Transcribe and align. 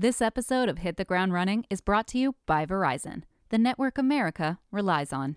This 0.00 0.22
episode 0.22 0.68
of 0.68 0.78
Hit 0.78 0.96
the 0.96 1.04
Ground 1.04 1.32
Running 1.32 1.64
is 1.68 1.80
brought 1.80 2.06
to 2.06 2.18
you 2.18 2.36
by 2.46 2.64
Verizon, 2.64 3.24
the 3.48 3.58
network 3.58 3.98
America 3.98 4.60
relies 4.70 5.12
on. 5.12 5.34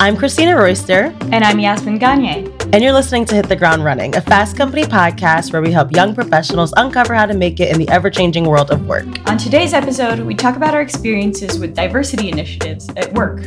I'm 0.00 0.18
Christina 0.18 0.54
Royster. 0.54 1.16
And 1.32 1.42
I'm 1.42 1.58
Yasmin 1.58 1.96
Gagne. 1.96 2.46
And 2.74 2.82
you're 2.82 2.92
listening 2.92 3.24
to 3.24 3.36
Hit 3.36 3.48
the 3.48 3.56
Ground 3.56 3.84
Running, 3.84 4.14
a 4.14 4.20
Fast 4.20 4.54
Company 4.54 4.82
podcast 4.82 5.50
where 5.50 5.62
we 5.62 5.72
help 5.72 5.92
young 5.92 6.14
professionals 6.14 6.74
uncover 6.76 7.14
how 7.14 7.24
to 7.24 7.32
make 7.32 7.58
it 7.58 7.72
in 7.72 7.78
the 7.78 7.88
ever 7.88 8.10
changing 8.10 8.44
world 8.44 8.70
of 8.70 8.86
work. 8.86 9.06
On 9.30 9.38
today's 9.38 9.72
episode, 9.72 10.20
we 10.20 10.34
talk 10.34 10.56
about 10.56 10.74
our 10.74 10.82
experiences 10.82 11.58
with 11.58 11.74
diversity 11.74 12.28
initiatives 12.28 12.90
at 12.98 13.10
work. 13.14 13.40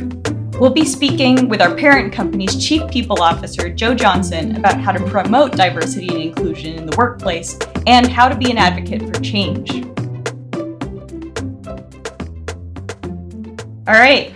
We'll 0.60 0.70
be 0.70 0.84
speaking 0.84 1.48
with 1.48 1.62
our 1.62 1.72
parent 1.72 2.12
company's 2.12 2.56
Chief 2.56 2.82
People 2.90 3.22
Officer, 3.22 3.68
Joe 3.68 3.94
Johnson, 3.94 4.56
about 4.56 4.80
how 4.80 4.90
to 4.90 4.98
promote 5.06 5.52
diversity 5.52 6.08
and 6.08 6.18
inclusion 6.18 6.74
in 6.74 6.84
the 6.84 6.96
workplace 6.96 7.56
and 7.86 8.08
how 8.08 8.28
to 8.28 8.36
be 8.36 8.50
an 8.50 8.58
advocate 8.58 9.02
for 9.02 9.22
change. 9.22 9.70
All 13.86 13.94
right. 13.94 14.34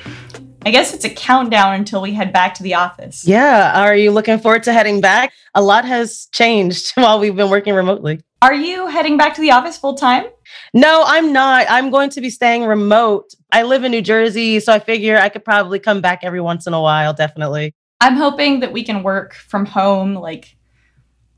I 0.65 0.71
guess 0.71 0.95
it's 0.95 1.05
a 1.05 1.11
countdown 1.11 1.75
until 1.75 2.01
we 2.01 2.15
head 2.15 2.33
back 2.33 2.55
to 2.55 2.63
the 2.63 2.75
office. 2.75 3.27
Yeah. 3.27 3.83
Are 3.83 3.97
you 3.97 4.13
looking 4.13 4.39
forward 4.39 4.63
to 4.63 4.73
heading 4.73 5.01
back? 5.01 5.33
A 5.57 5.61
lot 5.61 5.85
has 5.85 6.29
changed 6.31 6.93
while 6.95 7.19
we've 7.19 7.35
been 7.35 7.51
working 7.51 7.75
remotely. 7.75 8.23
Are 8.43 8.55
you 8.55 8.87
heading 8.87 9.17
back 9.17 9.35
to 9.35 9.41
the 9.41 9.51
office 9.51 9.77
full 9.77 9.95
time? 9.95 10.27
No, 10.75 11.05
I'm 11.07 11.33
not. 11.33 11.67
I'm 11.69 11.91
going 11.91 12.11
to 12.11 12.21
be 12.21 12.31
staying 12.31 12.65
remote. 12.65 13.35
I 13.53 13.63
live 13.63 13.85
in 13.85 13.91
New 13.91 14.01
Jersey, 14.01 14.59
so 14.61 14.73
I 14.73 14.79
figure 14.79 15.19
I 15.19 15.29
could 15.29 15.45
probably 15.45 15.79
come 15.79 16.01
back 16.01 16.21
every 16.23 16.41
once 16.41 16.67
in 16.67 16.73
a 16.73 16.81
while, 16.81 17.13
definitely. 17.13 17.75
I'm 18.01 18.17
hoping 18.17 18.61
that 18.61 18.73
we 18.73 18.83
can 18.83 19.03
work 19.03 19.35
from 19.35 19.67
home 19.67 20.15
like 20.15 20.57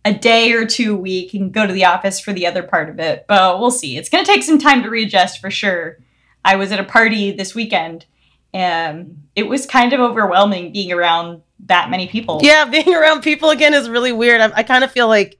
a 0.04 0.14
day 0.14 0.52
or 0.52 0.66
two 0.66 0.94
a 0.94 0.98
week 0.98 1.34
and 1.34 1.52
go 1.52 1.66
to 1.66 1.72
the 1.72 1.84
office 1.84 2.20
for 2.20 2.32
the 2.32 2.46
other 2.46 2.62
part 2.62 2.88
of 2.88 2.98
it, 3.00 3.24
but 3.26 3.58
we'll 3.58 3.70
see. 3.70 3.96
It's 3.96 4.08
going 4.08 4.24
to 4.24 4.30
take 4.30 4.42
some 4.42 4.58
time 4.58 4.82
to 4.82 4.90
readjust 4.90 5.40
for 5.40 5.50
sure. 5.50 5.98
I 6.44 6.56
was 6.56 6.72
at 6.72 6.80
a 6.80 6.84
party 6.84 7.32
this 7.32 7.54
weekend 7.54 8.06
and 8.52 9.24
it 9.34 9.48
was 9.48 9.66
kind 9.66 9.92
of 9.92 10.00
overwhelming 10.00 10.72
being 10.72 10.92
around 10.92 11.42
that 11.66 11.90
many 11.90 12.06
people. 12.06 12.40
Yeah, 12.42 12.64
being 12.70 12.94
around 12.94 13.22
people 13.22 13.50
again 13.50 13.74
is 13.74 13.88
really 13.88 14.12
weird. 14.12 14.40
I, 14.40 14.52
I 14.54 14.62
kind 14.62 14.84
of 14.84 14.92
feel 14.92 15.08
like 15.08 15.38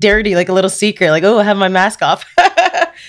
dirty, 0.00 0.34
like 0.34 0.48
a 0.48 0.52
little 0.52 0.70
secret, 0.70 1.10
like, 1.10 1.24
oh, 1.24 1.38
I 1.38 1.44
have 1.44 1.56
my 1.56 1.68
mask 1.68 2.02
off. 2.02 2.24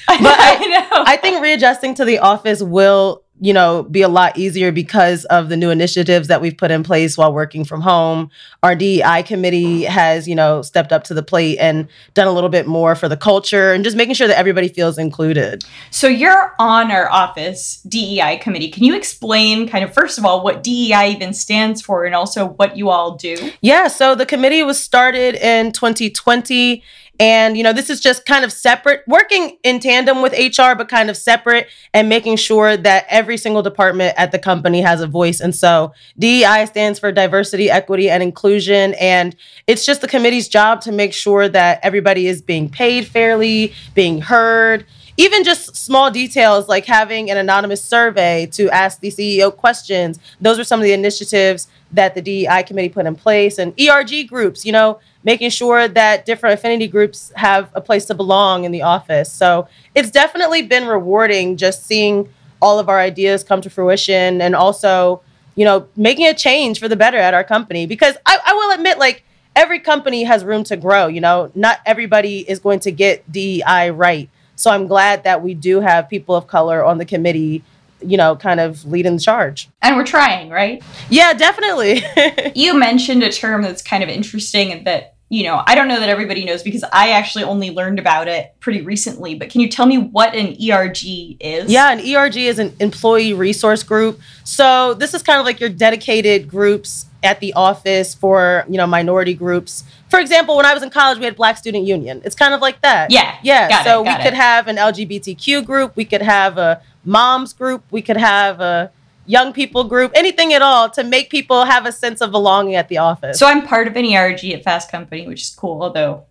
but 0.22 0.40
I, 0.40 0.56
I, 0.56 0.68
know. 0.68 1.04
I 1.06 1.18
think 1.18 1.42
readjusting 1.42 1.96
to 1.96 2.06
the 2.06 2.20
office 2.20 2.62
will 2.62 3.24
you 3.40 3.54
know, 3.54 3.84
be 3.84 4.02
a 4.02 4.08
lot 4.08 4.38
easier 4.38 4.72
because 4.72 5.26
of 5.26 5.50
the 5.50 5.58
new 5.58 5.70
initiatives 5.70 6.28
that 6.28 6.42
we've 6.42 6.58
put 6.58 6.72
in 6.72 6.84
place 6.84 7.18
while 7.18 7.32
working 7.32 7.64
from 7.64 7.82
home. 7.82 8.32
Our 8.64 8.76
DEI 8.76 9.24
committee 9.24 9.84
has, 9.84 10.28
you 10.28 10.34
know, 10.34 10.64
stepped 10.64 10.92
up 10.92 11.04
to 11.06 11.14
the 11.14 11.22
plate 11.22 11.58
and 11.60 11.88
done 12.16 12.28
a 12.28 12.32
little 12.32 12.50
bit 12.50 12.66
more 12.66 12.96
for 12.96 13.08
the 13.08 13.18
culture 13.18 13.74
and 13.74 13.84
just 13.84 13.96
making 13.96 14.16
sure 14.16 14.28
that 14.28 14.38
everybody 14.38 14.70
feels 14.70 14.98
included. 14.98 15.64
So 15.92 16.08
you're 16.08 16.56
on 16.58 16.90
our 16.90 17.10
office 17.12 17.82
DEI 17.88 18.38
committee. 18.38 18.72
Can 18.72 18.84
you 18.84 18.96
explain 18.96 19.70
kind 19.70 19.84
of 19.84 19.94
first 19.94 20.18
of 20.18 20.26
all 20.26 20.44
what 20.44 20.64
DEI 20.64 21.12
even 21.12 21.34
stands 21.34 21.82
for 21.82 22.06
and 22.06 22.16
also 22.16 22.48
what 22.48 22.76
you 22.76 22.90
all 22.90 23.16
do? 23.16 23.52
Yeah, 23.62 23.88
so 23.88 24.16
the 24.16 24.26
committee 24.26 24.64
was 24.64 24.82
started 24.82 25.36
in 25.36 25.72
2020 25.74 26.84
and, 27.20 27.58
you 27.58 27.64
know, 27.64 27.74
this 27.74 27.90
is 27.90 28.00
just 28.00 28.26
kind 28.26 28.46
of 28.46 28.52
separate, 28.52 29.04
working 29.08 29.58
in 29.64 29.80
tandem 29.80 30.22
with 30.22 30.34
HR, 30.34 30.76
but 30.76 30.88
kind 30.88 31.10
of 31.10 31.18
separate 31.18 31.68
and 31.94 32.08
making 32.10 32.38
sure 32.38 32.78
that 32.78 33.06
every 33.10 33.38
single 33.38 33.64
department 33.64 34.14
at 34.18 34.32
the 34.32 34.40
company 34.40 34.82
has 34.82 35.02
a 35.02 35.08
voice. 35.08 35.40
And 35.40 35.56
so 35.56 35.94
DEI 36.20 36.66
stands 36.68 37.00
for 37.00 37.12
diversity, 37.12 37.70
equity, 37.70 38.10
and 38.10 38.22
inclusion. 38.22 38.94
And 38.96 39.36
it's 39.66 39.86
just 39.86 40.02
the 40.02 40.08
committee's 40.08 40.48
job 40.48 40.82
to 40.82 40.92
make 40.92 41.14
sure 41.14 41.50
that 41.50 41.80
everybody 41.84 42.28
is 42.28 42.42
being 42.42 42.70
paid 42.70 43.08
fairly, 43.08 43.74
being 43.96 44.22
heard, 44.22 44.86
even 45.18 45.44
just 45.44 45.76
small 45.76 46.12
details 46.12 46.70
like 46.70 46.86
having 46.86 47.30
an 47.32 47.38
anonymous 47.38 47.84
survey 47.84 48.46
to 48.54 48.70
ask 48.70 49.00
the 49.00 49.10
CEO 49.10 49.56
questions. 49.56 50.20
Those 50.40 50.60
are 50.60 50.64
some 50.64 50.80
of 50.80 50.84
the 50.84 50.94
initiatives 50.94 51.68
that 51.92 52.14
the 52.14 52.22
DEI 52.22 52.64
committee 52.64 52.90
put 52.90 53.06
in 53.06 53.16
place 53.16 53.58
and 53.58 53.74
ERG 53.80 54.28
groups, 54.28 54.66
you 54.66 54.72
know, 54.72 55.00
making 55.24 55.50
sure 55.50 55.88
that 55.88 56.26
different 56.26 56.54
affinity 56.54 56.88
groups 56.88 57.32
have 57.36 57.72
a 57.74 57.82
place 57.82 58.06
to 58.06 58.14
belong 58.14 58.64
in 58.64 58.72
the 58.72 58.84
office. 58.84 59.32
So 59.32 59.68
it's 59.96 60.12
definitely 60.12 60.62
been 60.62 60.88
rewarding 60.88 61.58
just 61.58 61.86
seeing 61.86 62.30
all 62.62 62.80
of 62.80 62.88
our 62.90 63.00
ideas 63.00 63.44
come 63.44 63.62
to 63.62 63.70
fruition 63.70 64.42
and 64.42 64.56
also, 64.56 65.22
you 65.56 65.66
know, 65.66 65.88
making 65.96 66.28
a 66.28 66.34
change 66.34 66.80
for 66.80 66.88
the 66.88 66.96
better 66.96 67.18
at 67.18 67.34
our 67.34 67.44
company. 67.44 67.86
Because 67.86 68.16
I, 68.26 68.38
I 68.46 68.54
will 68.54 68.72
admit, 68.76 69.00
like, 69.00 69.24
every 69.56 69.80
company 69.80 70.24
has 70.24 70.44
room 70.44 70.64
to 70.66 70.78
grow, 70.78 71.08
you 71.08 71.22
know, 71.22 71.52
not 71.56 71.80
everybody 71.86 72.40
is 72.50 72.60
going 72.60 72.80
to 72.82 72.92
get 72.92 73.30
DEI 73.32 73.92
right. 73.92 74.30
So 74.58 74.72
I'm 74.72 74.88
glad 74.88 75.24
that 75.24 75.42
we 75.42 75.54
do 75.54 75.80
have 75.80 76.10
people 76.10 76.36
of 76.36 76.48
color 76.48 76.84
on 76.84 76.98
the 76.98 77.06
committee 77.06 77.64
you 78.02 78.18
know, 78.18 78.36
kind 78.36 78.60
of 78.60 78.86
leading 78.86 79.16
the 79.16 79.22
charge. 79.22 79.70
And 79.82 79.96
we're 79.96 80.06
trying, 80.06 80.50
right? 80.50 80.84
Yeah, 81.10 81.34
definitely. 81.34 82.04
you 82.56 82.78
mentioned 82.78 83.24
a 83.24 83.32
term 83.32 83.64
that's 83.64 83.82
kind 83.82 84.04
of 84.04 84.10
interesting 84.10 84.72
and 84.72 84.86
that 84.86 85.16
you 85.30 85.44
know, 85.44 85.62
I 85.66 85.76
don't 85.76 85.90
know 85.90 86.00
that 86.00 86.08
everybody 86.08 86.46
knows 86.46 86.64
because 86.64 86.86
I 86.94 87.10
actually 87.10 87.44
only 87.44 87.70
learned 87.70 88.00
about 88.00 88.30
it 88.30 88.56
pretty 88.62 88.82
recently, 88.82 89.36
but 89.36 89.50
can 89.50 89.60
you 89.60 89.68
tell 89.68 89.86
me 89.86 89.98
what 89.98 90.34
an 90.34 90.56
ERG 90.56 91.36
is? 91.42 91.70
Yeah, 91.70 91.92
an 91.92 92.00
ERG 92.00 92.38
is 92.38 92.60
an 92.60 92.74
employee 92.80 93.34
resource 93.34 93.84
group. 93.84 94.22
So 94.46 94.94
this 94.94 95.14
is 95.14 95.22
kind 95.22 95.40
of 95.40 95.46
like 95.46 95.60
your 95.60 95.70
dedicated 95.70 96.48
groups 96.48 97.08
at 97.24 97.42
the 97.42 97.52
office 97.54 98.16
for, 98.16 98.64
you 98.70 98.78
know, 98.78 98.88
minority 98.88 99.34
groups. 99.34 99.84
For 100.10 100.20
example, 100.20 100.56
when 100.56 100.66
I 100.66 100.74
was 100.74 100.82
in 100.82 100.90
college, 100.92 101.20
we 101.20 101.26
had 101.26 101.36
Black 101.36 101.58
Student 101.58 101.86
Union. 101.86 102.22
It's 102.24 102.36
kind 102.36 102.54
of 102.54 102.62
like 102.62 102.80
that. 102.82 103.12
Yeah. 103.12 103.38
Yeah. 103.44 103.84
so 103.84 104.00
it, 104.00 104.04
we 104.04 104.10
it. 104.12 104.22
could 104.22 104.34
have 104.34 104.68
an 104.68 104.78
LGBTQ 104.78 105.66
group, 105.66 105.98
we 105.98 106.06
could 106.06 106.22
have 106.22 106.58
a 106.58 106.82
moms 107.04 107.52
group, 107.52 107.84
we 107.92 108.02
could 108.02 108.18
have 108.18 108.62
a 108.62 108.92
young 109.28 109.54
people 109.54 109.84
group, 109.84 110.12
anything 110.16 110.54
at 110.54 110.62
all 110.62 110.90
to 110.92 111.04
make 111.04 111.30
people 111.30 111.66
have 111.66 111.86
a 111.86 111.92
sense 111.92 112.22
of 112.22 112.32
belonging 112.32 112.76
at 112.76 112.88
the 112.88 112.98
office. 112.98 113.38
So 113.38 113.46
I'm 113.46 113.68
part 113.68 113.88
of 113.88 113.96
an 113.96 114.06
ERG 114.06 114.46
at 114.46 114.64
Fast 114.64 114.90
Company, 114.90 115.28
which 115.28 115.42
is 115.42 115.50
cool, 115.56 115.84
although 115.84 116.26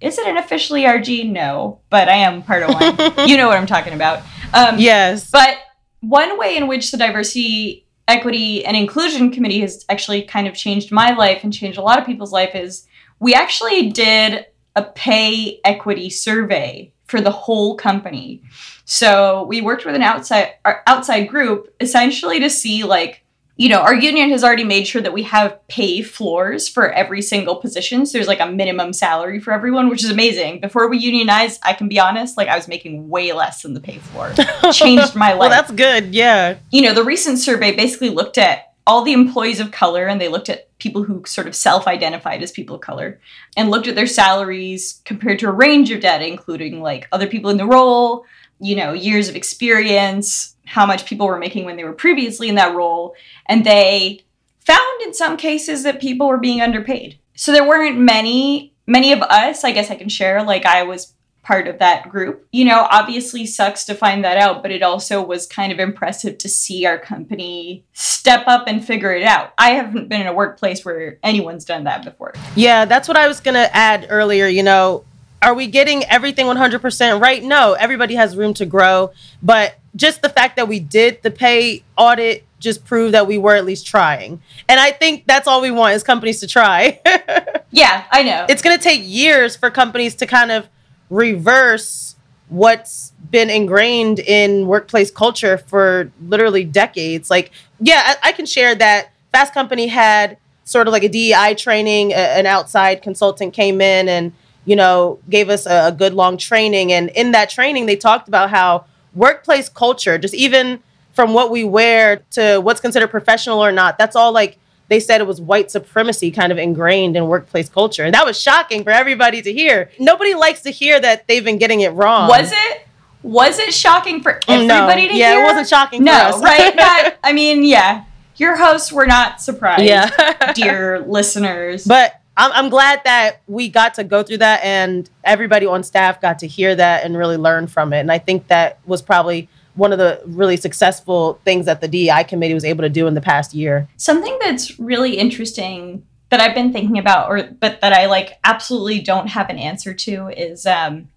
is 0.00 0.18
it 0.18 0.26
an 0.26 0.36
official 0.36 0.76
ERG? 0.76 1.26
No, 1.26 1.80
but 1.88 2.08
I 2.08 2.16
am 2.16 2.42
part 2.42 2.62
of 2.62 2.74
one. 2.74 3.28
you 3.28 3.36
know 3.36 3.48
what 3.48 3.56
I'm 3.56 3.66
talking 3.66 3.94
about. 3.94 4.22
Um, 4.52 4.78
yes. 4.78 5.30
But 5.30 5.56
one 6.00 6.38
way 6.38 6.56
in 6.56 6.68
which 6.68 6.90
the 6.90 6.98
diversity, 6.98 7.86
equity, 8.06 8.64
and 8.64 8.76
inclusion 8.76 9.30
committee 9.30 9.60
has 9.60 9.84
actually 9.88 10.22
kind 10.22 10.46
of 10.46 10.54
changed 10.54 10.92
my 10.92 11.14
life 11.14 11.42
and 11.42 11.52
changed 11.52 11.78
a 11.78 11.82
lot 11.82 11.98
of 11.98 12.04
people's 12.04 12.32
life 12.32 12.54
is 12.54 12.86
we 13.18 13.32
actually 13.32 13.90
did 13.90 14.46
a 14.74 14.82
pay 14.82 15.60
equity 15.64 16.10
survey 16.10 16.92
for 17.06 17.20
the 17.20 17.30
whole 17.30 17.76
company. 17.76 18.42
So 18.84 19.44
we 19.44 19.60
worked 19.60 19.84
with 19.84 19.94
an 19.94 20.02
outside 20.02 20.54
outside 20.86 21.26
group 21.26 21.74
essentially 21.80 22.40
to 22.40 22.50
see 22.50 22.84
like 22.84 23.22
you 23.58 23.70
know, 23.70 23.80
our 23.80 23.94
union 23.94 24.28
has 24.30 24.44
already 24.44 24.64
made 24.64 24.86
sure 24.86 25.00
that 25.00 25.14
we 25.14 25.22
have 25.22 25.66
pay 25.66 26.02
floors 26.02 26.68
for 26.68 26.92
every 26.92 27.22
single 27.22 27.56
position. 27.56 28.04
So 28.04 28.18
there's 28.18 28.28
like 28.28 28.40
a 28.40 28.46
minimum 28.46 28.92
salary 28.92 29.40
for 29.40 29.50
everyone, 29.50 29.88
which 29.88 30.04
is 30.04 30.10
amazing. 30.10 30.60
Before 30.60 30.88
we 30.88 30.98
unionized, 30.98 31.60
I 31.62 31.72
can 31.72 31.88
be 31.88 31.98
honest, 31.98 32.36
like 32.36 32.48
I 32.48 32.56
was 32.56 32.68
making 32.68 33.08
way 33.08 33.32
less 33.32 33.62
than 33.62 33.72
the 33.72 33.80
pay 33.80 33.96
floor. 33.96 34.30
Changed 34.72 35.14
my 35.14 35.30
life. 35.30 35.38
well, 35.38 35.48
that's 35.48 35.70
good. 35.70 36.14
Yeah. 36.14 36.58
You 36.70 36.82
know, 36.82 36.92
the 36.92 37.02
recent 37.02 37.38
survey 37.38 37.74
basically 37.74 38.10
looked 38.10 38.36
at 38.36 38.74
all 38.86 39.02
the 39.02 39.12
employees 39.12 39.60
of 39.60 39.72
color 39.72 40.06
and 40.06 40.20
they 40.20 40.28
looked 40.28 40.48
at 40.48 40.76
people 40.78 41.02
who 41.02 41.24
sort 41.26 41.46
of 41.46 41.56
self-identified 41.56 42.42
as 42.42 42.52
people 42.52 42.76
of 42.76 42.82
color 42.82 43.20
and 43.56 43.70
looked 43.70 43.88
at 43.88 43.94
their 43.94 44.06
salaries 44.06 45.00
compared 45.04 45.38
to 45.38 45.48
a 45.48 45.52
range 45.52 45.90
of 45.90 46.00
data 46.00 46.26
including 46.26 46.80
like 46.80 47.08
other 47.12 47.26
people 47.26 47.50
in 47.50 47.56
the 47.56 47.66
role 47.66 48.24
you 48.60 48.76
know 48.76 48.92
years 48.92 49.28
of 49.28 49.36
experience 49.36 50.56
how 50.66 50.86
much 50.86 51.06
people 51.06 51.26
were 51.26 51.38
making 51.38 51.64
when 51.64 51.76
they 51.76 51.84
were 51.84 51.92
previously 51.92 52.48
in 52.48 52.54
that 52.54 52.74
role 52.74 53.14
and 53.46 53.64
they 53.64 54.20
found 54.66 55.02
in 55.02 55.14
some 55.14 55.36
cases 55.36 55.84
that 55.84 56.00
people 56.00 56.26
were 56.26 56.38
being 56.38 56.60
underpaid. 56.60 57.18
So 57.36 57.52
there 57.52 57.66
weren't 57.66 57.98
many 57.98 58.74
many 58.88 59.12
of 59.12 59.20
us 59.20 59.64
i 59.64 59.72
guess 59.72 59.90
i 59.90 59.96
can 59.96 60.08
share 60.08 60.44
like 60.44 60.64
i 60.64 60.84
was 60.84 61.12
part 61.46 61.68
of 61.68 61.78
that 61.78 62.08
group. 62.08 62.44
You 62.50 62.64
know, 62.64 62.88
obviously 62.90 63.46
sucks 63.46 63.84
to 63.84 63.94
find 63.94 64.24
that 64.24 64.36
out, 64.36 64.62
but 64.62 64.72
it 64.72 64.82
also 64.82 65.24
was 65.24 65.46
kind 65.46 65.72
of 65.72 65.78
impressive 65.78 66.38
to 66.38 66.48
see 66.48 66.84
our 66.84 66.98
company 66.98 67.84
step 67.92 68.42
up 68.48 68.64
and 68.66 68.84
figure 68.84 69.12
it 69.12 69.22
out. 69.22 69.52
I 69.56 69.70
haven't 69.70 70.08
been 70.08 70.22
in 70.22 70.26
a 70.26 70.34
workplace 70.34 70.84
where 70.84 71.18
anyone's 71.22 71.64
done 71.64 71.84
that 71.84 72.04
before. 72.04 72.34
Yeah, 72.56 72.84
that's 72.84 73.06
what 73.06 73.16
I 73.16 73.28
was 73.28 73.38
going 73.38 73.54
to 73.54 73.74
add 73.74 74.08
earlier. 74.10 74.48
You 74.48 74.64
know, 74.64 75.04
are 75.40 75.54
we 75.54 75.68
getting 75.68 76.02
everything 76.06 76.46
100% 76.46 77.20
right? 77.20 77.44
No, 77.44 77.74
everybody 77.74 78.16
has 78.16 78.36
room 78.36 78.52
to 78.54 78.66
grow, 78.66 79.12
but 79.40 79.76
just 79.94 80.22
the 80.22 80.28
fact 80.28 80.56
that 80.56 80.66
we 80.66 80.80
did 80.80 81.22
the 81.22 81.30
pay 81.30 81.84
audit 81.96 82.44
just 82.58 82.84
proved 82.84 83.14
that 83.14 83.28
we 83.28 83.38
were 83.38 83.54
at 83.54 83.64
least 83.64 83.86
trying. 83.86 84.42
And 84.68 84.80
I 84.80 84.90
think 84.90 85.26
that's 85.26 85.46
all 85.46 85.60
we 85.60 85.70
want 85.70 85.94
is 85.94 86.02
companies 86.02 86.40
to 86.40 86.48
try. 86.48 87.00
yeah, 87.70 88.04
I 88.10 88.24
know. 88.24 88.46
It's 88.48 88.62
going 88.62 88.76
to 88.76 88.82
take 88.82 89.02
years 89.04 89.54
for 89.54 89.70
companies 89.70 90.16
to 90.16 90.26
kind 90.26 90.50
of 90.50 90.68
reverse 91.10 92.16
what's 92.48 93.12
been 93.30 93.50
ingrained 93.50 94.20
in 94.20 94.66
workplace 94.66 95.10
culture 95.10 95.58
for 95.58 96.10
literally 96.20 96.64
decades. 96.64 97.30
Like, 97.30 97.50
yeah, 97.80 98.02
I, 98.22 98.28
I 98.28 98.32
can 98.32 98.46
share 98.46 98.74
that 98.74 99.10
Fast 99.32 99.52
Company 99.52 99.88
had 99.88 100.38
sort 100.64 100.86
of 100.86 100.92
like 100.92 101.02
a 101.02 101.08
DEI 101.08 101.54
training. 101.54 102.12
A, 102.12 102.14
an 102.14 102.46
outside 102.46 103.02
consultant 103.02 103.52
came 103.52 103.80
in 103.80 104.08
and 104.08 104.32
you 104.64 104.76
know 104.76 105.18
gave 105.28 105.48
us 105.48 105.66
a, 105.66 105.88
a 105.88 105.92
good 105.92 106.14
long 106.14 106.36
training, 106.36 106.92
and 106.92 107.10
in 107.10 107.32
that 107.32 107.50
training 107.50 107.86
they 107.86 107.96
talked 107.96 108.28
about 108.28 108.50
how 108.50 108.84
workplace 109.14 109.68
culture, 109.68 110.18
just 110.18 110.34
even 110.34 110.80
from 111.12 111.32
what 111.32 111.50
we 111.50 111.64
wear 111.64 112.22
to 112.30 112.58
what's 112.58 112.80
considered 112.80 113.08
professional 113.08 113.64
or 113.64 113.72
not, 113.72 113.96
that's 113.96 114.14
all 114.14 114.32
like 114.32 114.58
they 114.88 115.00
said 115.00 115.20
it 115.20 115.26
was 115.26 115.40
white 115.40 115.70
supremacy 115.70 116.30
kind 116.30 116.52
of 116.52 116.58
ingrained 116.58 117.16
in 117.16 117.26
workplace 117.26 117.68
culture. 117.68 118.04
And 118.04 118.14
that 118.14 118.24
was 118.24 118.40
shocking 118.40 118.84
for 118.84 118.90
everybody 118.90 119.42
to 119.42 119.52
hear. 119.52 119.90
Nobody 119.98 120.34
likes 120.34 120.62
to 120.62 120.70
hear 120.70 121.00
that 121.00 121.26
they've 121.26 121.44
been 121.44 121.58
getting 121.58 121.80
it 121.80 121.90
wrong. 121.90 122.28
Was 122.28 122.52
it? 122.52 122.86
Was 123.22 123.58
it 123.58 123.74
shocking 123.74 124.22
for 124.22 124.34
mm, 124.34 124.42
everybody 124.48 125.06
no. 125.06 125.08
to 125.08 125.16
yeah, 125.16 125.32
hear? 125.32 125.42
it 125.42 125.46
wasn't 125.46 125.68
shocking 125.68 126.04
No, 126.04 126.40
right? 126.40 126.76
Not, 126.76 127.16
I 127.24 127.32
mean, 127.32 127.64
yeah. 127.64 128.04
Your 128.36 128.54
hosts 128.54 128.92
were 128.92 129.06
not 129.06 129.40
surprised, 129.40 129.82
yeah. 129.82 130.52
dear 130.54 131.00
listeners. 131.00 131.86
But 131.86 132.20
I'm, 132.36 132.52
I'm 132.52 132.68
glad 132.68 133.00
that 133.04 133.40
we 133.46 133.68
got 133.68 133.94
to 133.94 134.04
go 134.04 134.22
through 134.22 134.38
that 134.38 134.62
and 134.62 135.08
everybody 135.24 135.64
on 135.64 135.82
staff 135.82 136.20
got 136.20 136.40
to 136.40 136.46
hear 136.46 136.74
that 136.74 137.04
and 137.04 137.16
really 137.16 137.38
learn 137.38 137.66
from 137.66 137.92
it. 137.94 138.00
And 138.00 138.12
I 138.12 138.18
think 138.18 138.48
that 138.48 138.78
was 138.84 139.00
probably 139.00 139.48
one 139.76 139.92
of 139.92 139.98
the 139.98 140.20
really 140.24 140.56
successful 140.56 141.40
things 141.44 141.66
that 141.66 141.80
the 141.80 141.88
DEI 141.88 142.24
committee 142.24 142.54
was 142.54 142.64
able 142.64 142.82
to 142.82 142.88
do 142.88 143.06
in 143.06 143.14
the 143.14 143.20
past 143.20 143.54
year. 143.54 143.88
Something 143.96 144.36
that's 144.40 144.78
really 144.80 145.16
interesting 145.18 146.04
that 146.30 146.40
I've 146.40 146.54
been 146.54 146.72
thinking 146.72 146.98
about, 146.98 147.28
or 147.28 147.50
but 147.60 147.80
that 147.80 147.92
I 147.92 148.06
like 148.06 148.38
absolutely 148.42 149.00
don't 149.00 149.28
have 149.28 149.48
an 149.48 149.58
answer 149.58 149.94
to, 149.94 150.28
is 150.28 150.66
um, 150.66 151.08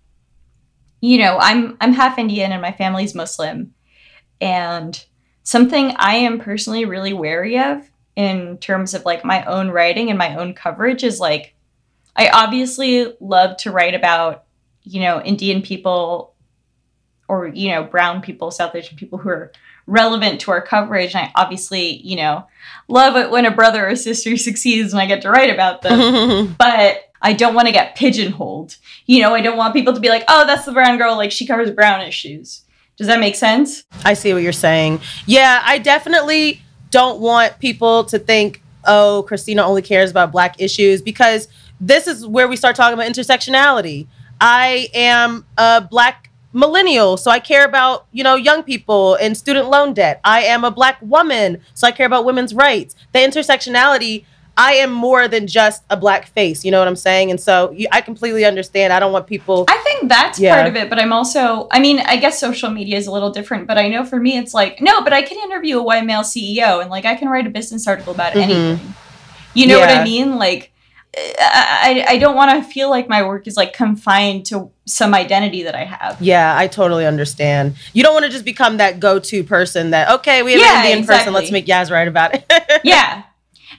you 1.02 1.18
know, 1.18 1.38
I'm 1.40 1.78
I'm 1.82 1.94
half 1.94 2.20
Indian 2.20 2.52
and 2.52 2.62
my 2.62 2.72
family's 2.72 3.16
Muslim, 3.16 3.74
and 4.40 5.04
something 5.44 5.94
I 5.98 6.16
am 6.16 6.40
personally 6.40 6.86
really 6.86 7.14
wary 7.14 7.58
of 7.58 7.90
in 8.16 8.58
terms 8.58 8.94
of 8.94 9.06
like 9.06 9.24
my 9.24 9.44
own 9.46 9.70
writing 9.70 10.10
and 10.10 10.18
my 10.18 10.36
own 10.36 10.54
coverage 10.54 11.04
is 11.04 11.20
like, 11.20 11.56
I 12.16 12.30
obviously 12.30 13.14
love 13.20 13.58
to 13.58 13.72
write 13.72 13.96
about 13.96 14.44
you 14.84 15.00
know 15.00 15.22
Indian 15.22 15.62
people 15.62 16.36
or 17.30 17.48
you 17.48 17.70
know 17.70 17.84
brown 17.84 18.22
people 18.22 18.52
south 18.52 18.76
asian 18.76 18.98
people 18.98 19.18
who 19.20 19.30
are 19.30 19.52
relevant 19.88 20.40
to 20.42 20.52
our 20.52 20.62
coverage. 20.62 21.16
And 21.16 21.26
i 21.28 21.32
obviously 21.36 21.98
you 22.06 22.18
know 22.18 22.46
love 22.88 23.16
it 23.16 23.32
when 23.32 23.46
a 23.46 23.52
brother 23.52 23.88
or 23.88 23.96
sister 23.96 24.36
succeeds 24.48 24.92
and 24.92 25.02
i 25.02 25.06
get 25.06 25.22
to 25.22 25.32
write 25.32 25.50
about 25.50 25.82
them. 25.82 26.56
But 26.60 27.06
i 27.22 27.34
don't 27.34 27.54
want 27.54 27.68
to 27.68 27.74
get 27.74 27.96
pigeonholed. 27.96 28.76
You 29.06 29.22
know 29.22 29.34
i 29.34 29.42
don't 29.42 29.58
want 29.58 29.74
people 29.74 29.94
to 29.94 30.00
be 30.00 30.10
like 30.10 30.26
oh 30.28 30.46
that's 30.46 30.66
the 30.66 30.74
brown 30.74 30.98
girl 30.98 31.16
like 31.16 31.32
she 31.32 31.48
covers 31.48 31.72
brown 31.72 32.02
issues. 32.02 32.64
Does 32.98 33.08
that 33.08 33.22
make 33.22 33.36
sense? 33.36 33.86
I 34.04 34.14
see 34.14 34.34
what 34.34 34.44
you're 34.44 34.52
saying. 34.52 35.00
Yeah, 35.26 35.62
I 35.64 35.78
definitely 35.78 36.62
don't 36.92 37.22
want 37.22 37.58
people 37.60 38.04
to 38.06 38.20
think, 38.20 38.62
oh, 38.86 39.24
Christina 39.26 39.66
only 39.66 39.82
cares 39.82 40.12
about 40.12 40.34
black 40.34 40.60
issues 40.60 41.02
because 41.02 41.48
this 41.80 42.08
is 42.08 42.28
where 42.28 42.50
we 42.50 42.58
start 42.58 42.76
talking 42.76 42.96
about 42.96 43.10
intersectionality. 43.10 44.08
I 44.42 44.90
am 44.94 45.46
a 45.58 45.82
black 45.82 46.29
millennial, 46.54 47.18
so 47.18 47.30
I 47.32 47.40
care 47.40 47.66
about, 47.66 48.06
you 48.12 48.24
know, 48.24 48.36
young 48.36 48.64
people 48.64 49.16
and 49.16 49.36
student 49.38 49.70
loan 49.70 49.94
debt. 49.94 50.20
I 50.24 50.42
am 50.44 50.64
a 50.64 50.72
black 50.72 50.98
woman, 51.02 51.62
so 51.74 51.88
I 51.88 51.92
care 51.92 52.06
about 52.08 52.26
women's 52.26 52.54
rights. 52.54 52.96
The 53.14 53.20
intersectionality, 53.20 54.26
I 54.58 54.74
am 54.74 54.92
more 54.92 55.28
than 55.30 55.48
just 55.48 55.84
a 55.90 55.96
black 55.96 56.28
face, 56.28 56.66
you 56.66 56.72
know 56.72 56.80
what 56.80 56.88
I'm 56.88 56.96
saying? 56.98 57.30
And 57.32 57.40
so 57.40 57.72
you, 57.72 57.88
I 57.92 58.02
completely 58.02 58.44
understand. 58.46 58.92
I 58.92 59.00
don't 59.00 59.14
want 59.14 59.26
people 59.28 59.66
i 59.70 59.78
think 59.86 60.10
that's 60.10 60.38
Yeah. 60.40 60.56
part 60.56 60.68
of 60.68 60.76
it 60.76 60.90
but 60.90 61.00
i'm 61.00 61.12
also 61.14 61.68
i 61.72 61.80
mean 61.80 62.00
i 62.02 62.16
guess 62.18 62.40
social 62.40 62.70
media 62.70 62.98
is 62.98 63.08
a 63.08 63.12
little 63.12 63.30
different 63.32 63.68
but 63.68 63.78
i 63.78 63.88
know 63.90 64.04
for 64.06 64.18
me 64.20 64.38
it's 64.38 64.54
like 64.54 64.82
no 64.82 65.02
but 65.02 65.14
i 65.14 65.22
can 65.22 65.38
interview 65.44 65.78
a 65.80 65.84
white 65.84 66.06
male 66.06 66.22
ceo 66.22 66.82
and 66.82 66.90
like 66.90 67.06
i 67.06 67.16
can 67.16 67.28
write 67.30 67.46
a 67.48 67.50
business 67.50 67.88
article 67.88 68.14
about 68.14 68.34
Mhm. 68.34 68.42
anything 68.42 68.94
you 69.54 69.68
know 69.68 69.80
what 69.80 69.90
i 69.90 70.04
mean 70.04 70.38
like 70.38 70.72
I, 71.18 72.06
I 72.08 72.18
don't 72.18 72.36
want 72.36 72.64
to 72.64 72.70
feel 72.72 72.90
like 72.90 73.10
my 73.10 73.24
work 73.26 73.48
is 73.48 73.58
like 73.58 73.74
confined 73.74 74.46
to 74.48 74.72
some 74.86 75.14
identity 75.14 75.64
that 75.64 75.76
I 75.76 75.84
have. 75.84 76.22
Yeah, 76.22 76.56
I 76.56 76.68
totally 76.68 77.06
understand. 77.06 77.76
You 77.94 78.04
don't 78.04 78.14
want 78.14 78.26
to 78.26 78.32
just 78.32 78.46
become 78.46 78.78
that 78.78 79.00
go-to 79.00 79.44
person 79.44 79.92
that 79.92 80.10
okay, 80.20 80.44
we 80.44 80.54
have 80.54 80.62
Yeah, 80.62 80.80
an 80.82 80.86
Indian 80.86 81.08
person, 81.08 81.34
let's 81.34 81.52
make 81.52 81.66
Yaz 81.66 81.90
write 81.90 82.08
about 82.08 82.36
it. 82.36 82.46
yeah. 82.84 83.24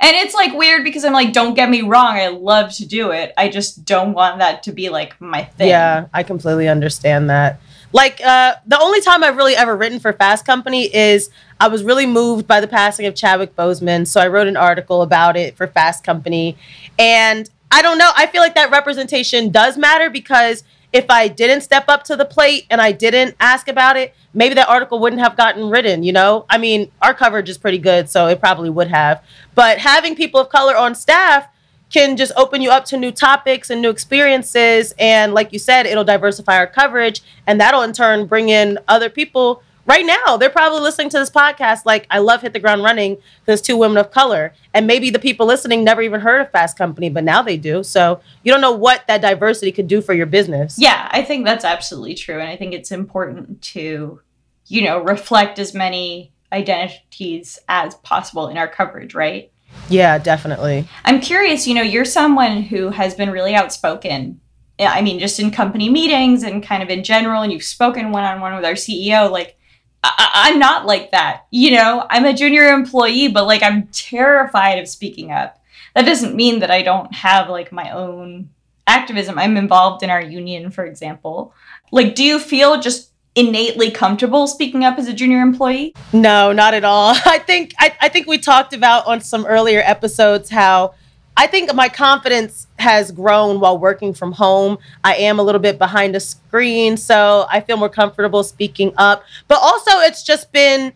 And 0.02 0.16
it's 0.16 0.34
like 0.34 0.54
weird 0.54 0.82
because 0.82 1.04
I'm 1.04 1.12
like, 1.12 1.32
don't 1.32 1.54
get 1.54 1.68
me 1.68 1.82
wrong, 1.82 2.16
I 2.16 2.28
love 2.28 2.72
to 2.76 2.86
do 2.86 3.10
it. 3.10 3.32
I 3.36 3.48
just 3.48 3.84
don't 3.84 4.12
want 4.14 4.38
that 4.38 4.62
to 4.64 4.72
be 4.72 4.88
like 4.88 5.20
my 5.20 5.44
thing. 5.44 5.68
Yeah, 5.68 6.06
I 6.12 6.22
completely 6.22 6.68
understand 6.68 7.30
that. 7.30 7.60
Like 7.92 8.20
uh, 8.24 8.54
the 8.66 8.80
only 8.80 9.00
time 9.00 9.24
I've 9.24 9.36
really 9.36 9.56
ever 9.56 9.76
written 9.76 9.98
for 9.98 10.12
Fast 10.12 10.46
Company 10.46 10.94
is 10.94 11.30
I 11.58 11.68
was 11.68 11.82
really 11.82 12.06
moved 12.06 12.46
by 12.46 12.60
the 12.60 12.68
passing 12.68 13.06
of 13.06 13.14
Chadwick 13.14 13.56
Boseman, 13.56 14.06
so 14.06 14.20
I 14.20 14.28
wrote 14.28 14.46
an 14.46 14.56
article 14.56 15.02
about 15.02 15.36
it 15.36 15.56
for 15.56 15.66
Fast 15.66 16.04
Company, 16.04 16.56
and 16.98 17.50
I 17.70 17.82
don't 17.82 17.98
know. 17.98 18.10
I 18.16 18.26
feel 18.26 18.42
like 18.42 18.54
that 18.54 18.70
representation 18.70 19.50
does 19.50 19.76
matter 19.76 20.10
because 20.10 20.64
if 20.92 21.06
I 21.08 21.28
didn't 21.28 21.60
step 21.60 21.84
up 21.88 22.02
to 22.04 22.16
the 22.16 22.24
plate 22.24 22.66
and 22.68 22.80
I 22.80 22.92
didn't 22.92 23.36
ask 23.38 23.68
about 23.68 23.96
it, 23.96 24.14
maybe 24.34 24.54
that 24.54 24.68
article 24.68 24.98
wouldn't 24.98 25.22
have 25.22 25.36
gotten 25.36 25.70
written. 25.70 26.02
You 26.02 26.12
know, 26.12 26.46
I 26.48 26.58
mean, 26.58 26.90
our 27.00 27.14
coverage 27.14 27.48
is 27.48 27.58
pretty 27.58 27.78
good, 27.78 28.08
so 28.08 28.26
it 28.26 28.40
probably 28.40 28.70
would 28.70 28.88
have. 28.88 29.22
But 29.54 29.78
having 29.78 30.16
people 30.16 30.40
of 30.40 30.48
color 30.48 30.76
on 30.76 30.94
staff 30.94 31.48
can 31.90 32.16
just 32.16 32.32
open 32.36 32.60
you 32.60 32.70
up 32.70 32.84
to 32.86 32.96
new 32.96 33.10
topics 33.10 33.68
and 33.68 33.82
new 33.82 33.90
experiences. 33.90 34.94
And 34.98 35.34
like 35.34 35.52
you 35.52 35.58
said, 35.58 35.86
it'll 35.86 36.04
diversify 36.04 36.56
our 36.56 36.66
coverage. 36.66 37.22
And 37.46 37.60
that'll 37.60 37.82
in 37.82 37.92
turn 37.92 38.26
bring 38.26 38.48
in 38.48 38.78
other 38.88 39.10
people. 39.10 39.62
Right 39.86 40.06
now, 40.06 40.36
they're 40.36 40.50
probably 40.50 40.80
listening 40.80 41.08
to 41.08 41.18
this 41.18 41.30
podcast 41.30 41.80
like, 41.84 42.06
I 42.10 42.18
love 42.18 42.42
Hit 42.42 42.52
the 42.52 42.60
Ground 42.60 42.84
Running 42.84 43.18
because 43.44 43.60
two 43.60 43.76
women 43.76 43.98
of 43.98 44.12
color. 44.12 44.54
And 44.72 44.86
maybe 44.86 45.10
the 45.10 45.18
people 45.18 45.46
listening 45.46 45.82
never 45.82 46.00
even 46.00 46.20
heard 46.20 46.40
of 46.40 46.52
Fast 46.52 46.78
Company, 46.78 47.10
but 47.10 47.24
now 47.24 47.42
they 47.42 47.56
do. 47.56 47.82
So 47.82 48.20
you 48.44 48.52
don't 48.52 48.60
know 48.60 48.70
what 48.70 49.04
that 49.08 49.20
diversity 49.20 49.72
could 49.72 49.88
do 49.88 50.00
for 50.00 50.14
your 50.14 50.26
business. 50.26 50.76
Yeah, 50.78 51.08
I 51.10 51.22
think 51.22 51.44
that's 51.44 51.64
absolutely 51.64 52.14
true. 52.14 52.38
And 52.38 52.48
I 52.48 52.56
think 52.56 52.72
it's 52.72 52.92
important 52.92 53.62
to, 53.62 54.20
you 54.68 54.82
know, 54.82 55.02
reflect 55.02 55.58
as 55.58 55.74
many 55.74 56.30
identities 56.52 57.58
as 57.68 57.96
possible 57.96 58.46
in 58.46 58.58
our 58.58 58.68
coverage, 58.68 59.14
right? 59.14 59.50
Yeah, 59.90 60.18
definitely. 60.18 60.88
I'm 61.04 61.20
curious, 61.20 61.66
you 61.66 61.74
know, 61.74 61.82
you're 61.82 62.04
someone 62.04 62.62
who 62.62 62.90
has 62.90 63.14
been 63.14 63.30
really 63.30 63.54
outspoken. 63.54 64.40
I 64.78 65.02
mean, 65.02 65.18
just 65.18 65.38
in 65.40 65.50
company 65.50 65.90
meetings 65.90 66.42
and 66.42 66.62
kind 66.62 66.82
of 66.82 66.88
in 66.88 67.04
general, 67.04 67.42
and 67.42 67.52
you've 67.52 67.62
spoken 67.64 68.12
one 68.12 68.24
on 68.24 68.40
one 68.40 68.54
with 68.54 68.64
our 68.64 68.72
CEO. 68.72 69.30
Like, 69.30 69.58
I- 70.02 70.30
I'm 70.52 70.58
not 70.58 70.86
like 70.86 71.10
that. 71.10 71.42
You 71.50 71.72
know, 71.72 72.06
I'm 72.08 72.24
a 72.24 72.32
junior 72.32 72.68
employee, 72.68 73.28
but 73.28 73.46
like, 73.46 73.62
I'm 73.62 73.88
terrified 73.88 74.78
of 74.78 74.88
speaking 74.88 75.32
up. 75.32 75.60
That 75.94 76.06
doesn't 76.06 76.36
mean 76.36 76.60
that 76.60 76.70
I 76.70 76.82
don't 76.82 77.12
have 77.14 77.50
like 77.50 77.72
my 77.72 77.90
own 77.90 78.48
activism. 78.86 79.38
I'm 79.38 79.56
involved 79.56 80.02
in 80.02 80.08
our 80.10 80.22
union, 80.22 80.70
for 80.70 80.86
example. 80.86 81.52
Like, 81.92 82.14
do 82.14 82.24
you 82.24 82.38
feel 82.38 82.80
just 82.80 83.09
innately 83.34 83.90
comfortable 83.90 84.46
speaking 84.46 84.84
up 84.84 84.98
as 84.98 85.06
a 85.08 85.12
junior 85.12 85.40
employee? 85.40 85.94
No, 86.12 86.52
not 86.52 86.74
at 86.74 86.84
all. 86.84 87.14
I 87.24 87.38
think 87.38 87.74
I, 87.78 87.94
I 88.00 88.08
think 88.08 88.26
we 88.26 88.38
talked 88.38 88.72
about 88.72 89.06
on 89.06 89.20
some 89.20 89.46
earlier 89.46 89.80
episodes 89.84 90.50
how 90.50 90.94
I 91.36 91.46
think 91.46 91.72
my 91.74 91.88
confidence 91.88 92.66
has 92.78 93.12
grown 93.12 93.60
while 93.60 93.78
working 93.78 94.12
from 94.12 94.32
home. 94.32 94.78
I 95.04 95.14
am 95.16 95.38
a 95.38 95.42
little 95.42 95.60
bit 95.60 95.78
behind 95.78 96.16
a 96.16 96.20
screen, 96.20 96.96
so 96.96 97.46
I 97.48 97.60
feel 97.60 97.76
more 97.76 97.88
comfortable 97.88 98.42
speaking 98.42 98.92
up. 98.98 99.24
But 99.48 99.58
also 99.62 99.90
it's 100.00 100.22
just 100.22 100.52
been 100.52 100.92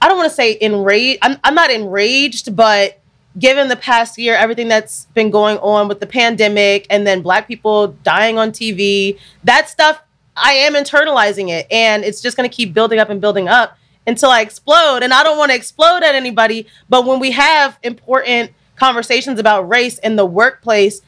I 0.00 0.08
don't 0.08 0.18
want 0.18 0.28
to 0.28 0.34
say 0.34 0.58
enraged. 0.60 1.18
I'm 1.22 1.38
I'm 1.44 1.54
not 1.54 1.70
enraged, 1.70 2.56
but 2.56 3.00
given 3.38 3.68
the 3.68 3.76
past 3.76 4.18
year, 4.18 4.34
everything 4.34 4.68
that's 4.68 5.06
been 5.14 5.30
going 5.30 5.58
on 5.58 5.88
with 5.88 6.00
the 6.00 6.06
pandemic 6.06 6.86
and 6.90 7.06
then 7.06 7.22
black 7.22 7.48
people 7.48 7.88
dying 7.88 8.38
on 8.38 8.52
TV, 8.52 9.18
that 9.42 9.68
stuff 9.68 10.00
I 10.36 10.52
am 10.52 10.74
internalizing 10.74 11.50
it 11.50 11.66
and 11.70 12.04
it's 12.04 12.20
just 12.20 12.36
going 12.36 12.48
to 12.48 12.54
keep 12.54 12.74
building 12.74 12.98
up 12.98 13.10
and 13.10 13.20
building 13.20 13.48
up 13.48 13.78
until 14.06 14.30
I 14.30 14.40
explode. 14.40 15.02
And 15.02 15.12
I 15.12 15.22
don't 15.22 15.38
want 15.38 15.50
to 15.50 15.56
explode 15.56 16.02
at 16.02 16.14
anybody, 16.14 16.66
but 16.88 17.06
when 17.06 17.20
we 17.20 17.30
have 17.32 17.78
important 17.82 18.52
conversations 18.76 19.38
about 19.38 19.68
race 19.68 19.98
in 19.98 20.16
the 20.16 20.26
workplace, 20.26 21.00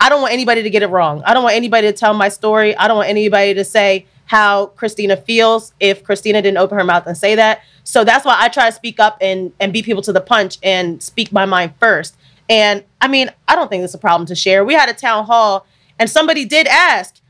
I 0.00 0.08
don't 0.08 0.20
want 0.20 0.32
anybody 0.32 0.62
to 0.62 0.70
get 0.70 0.82
it 0.82 0.88
wrong. 0.88 1.22
I 1.24 1.34
don't 1.34 1.44
want 1.44 1.54
anybody 1.54 1.86
to 1.86 1.92
tell 1.92 2.14
my 2.14 2.28
story. 2.28 2.76
I 2.76 2.88
don't 2.88 2.96
want 2.96 3.08
anybody 3.08 3.54
to 3.54 3.64
say 3.64 4.06
how 4.24 4.66
Christina 4.66 5.16
feels 5.16 5.72
if 5.78 6.02
Christina 6.02 6.40
didn't 6.42 6.58
open 6.58 6.78
her 6.78 6.84
mouth 6.84 7.06
and 7.06 7.16
say 7.16 7.34
that. 7.34 7.62
So 7.84 8.02
that's 8.02 8.24
why 8.24 8.36
I 8.38 8.48
try 8.48 8.70
to 8.70 8.74
speak 8.74 8.98
up 8.98 9.18
and 9.20 9.52
and 9.60 9.72
beat 9.72 9.84
people 9.84 10.02
to 10.02 10.12
the 10.12 10.20
punch 10.20 10.58
and 10.62 11.02
speak 11.02 11.32
my 11.32 11.44
mind 11.44 11.74
first. 11.78 12.16
And 12.48 12.82
I 13.00 13.08
mean, 13.08 13.30
I 13.46 13.54
don't 13.54 13.68
think 13.68 13.84
it's 13.84 13.94
a 13.94 13.98
problem 13.98 14.26
to 14.26 14.34
share. 14.34 14.64
We 14.64 14.74
had 14.74 14.88
a 14.88 14.94
town 14.94 15.26
hall 15.26 15.66
and 15.98 16.08
somebody 16.08 16.44
did 16.44 16.66
ask 16.66 17.20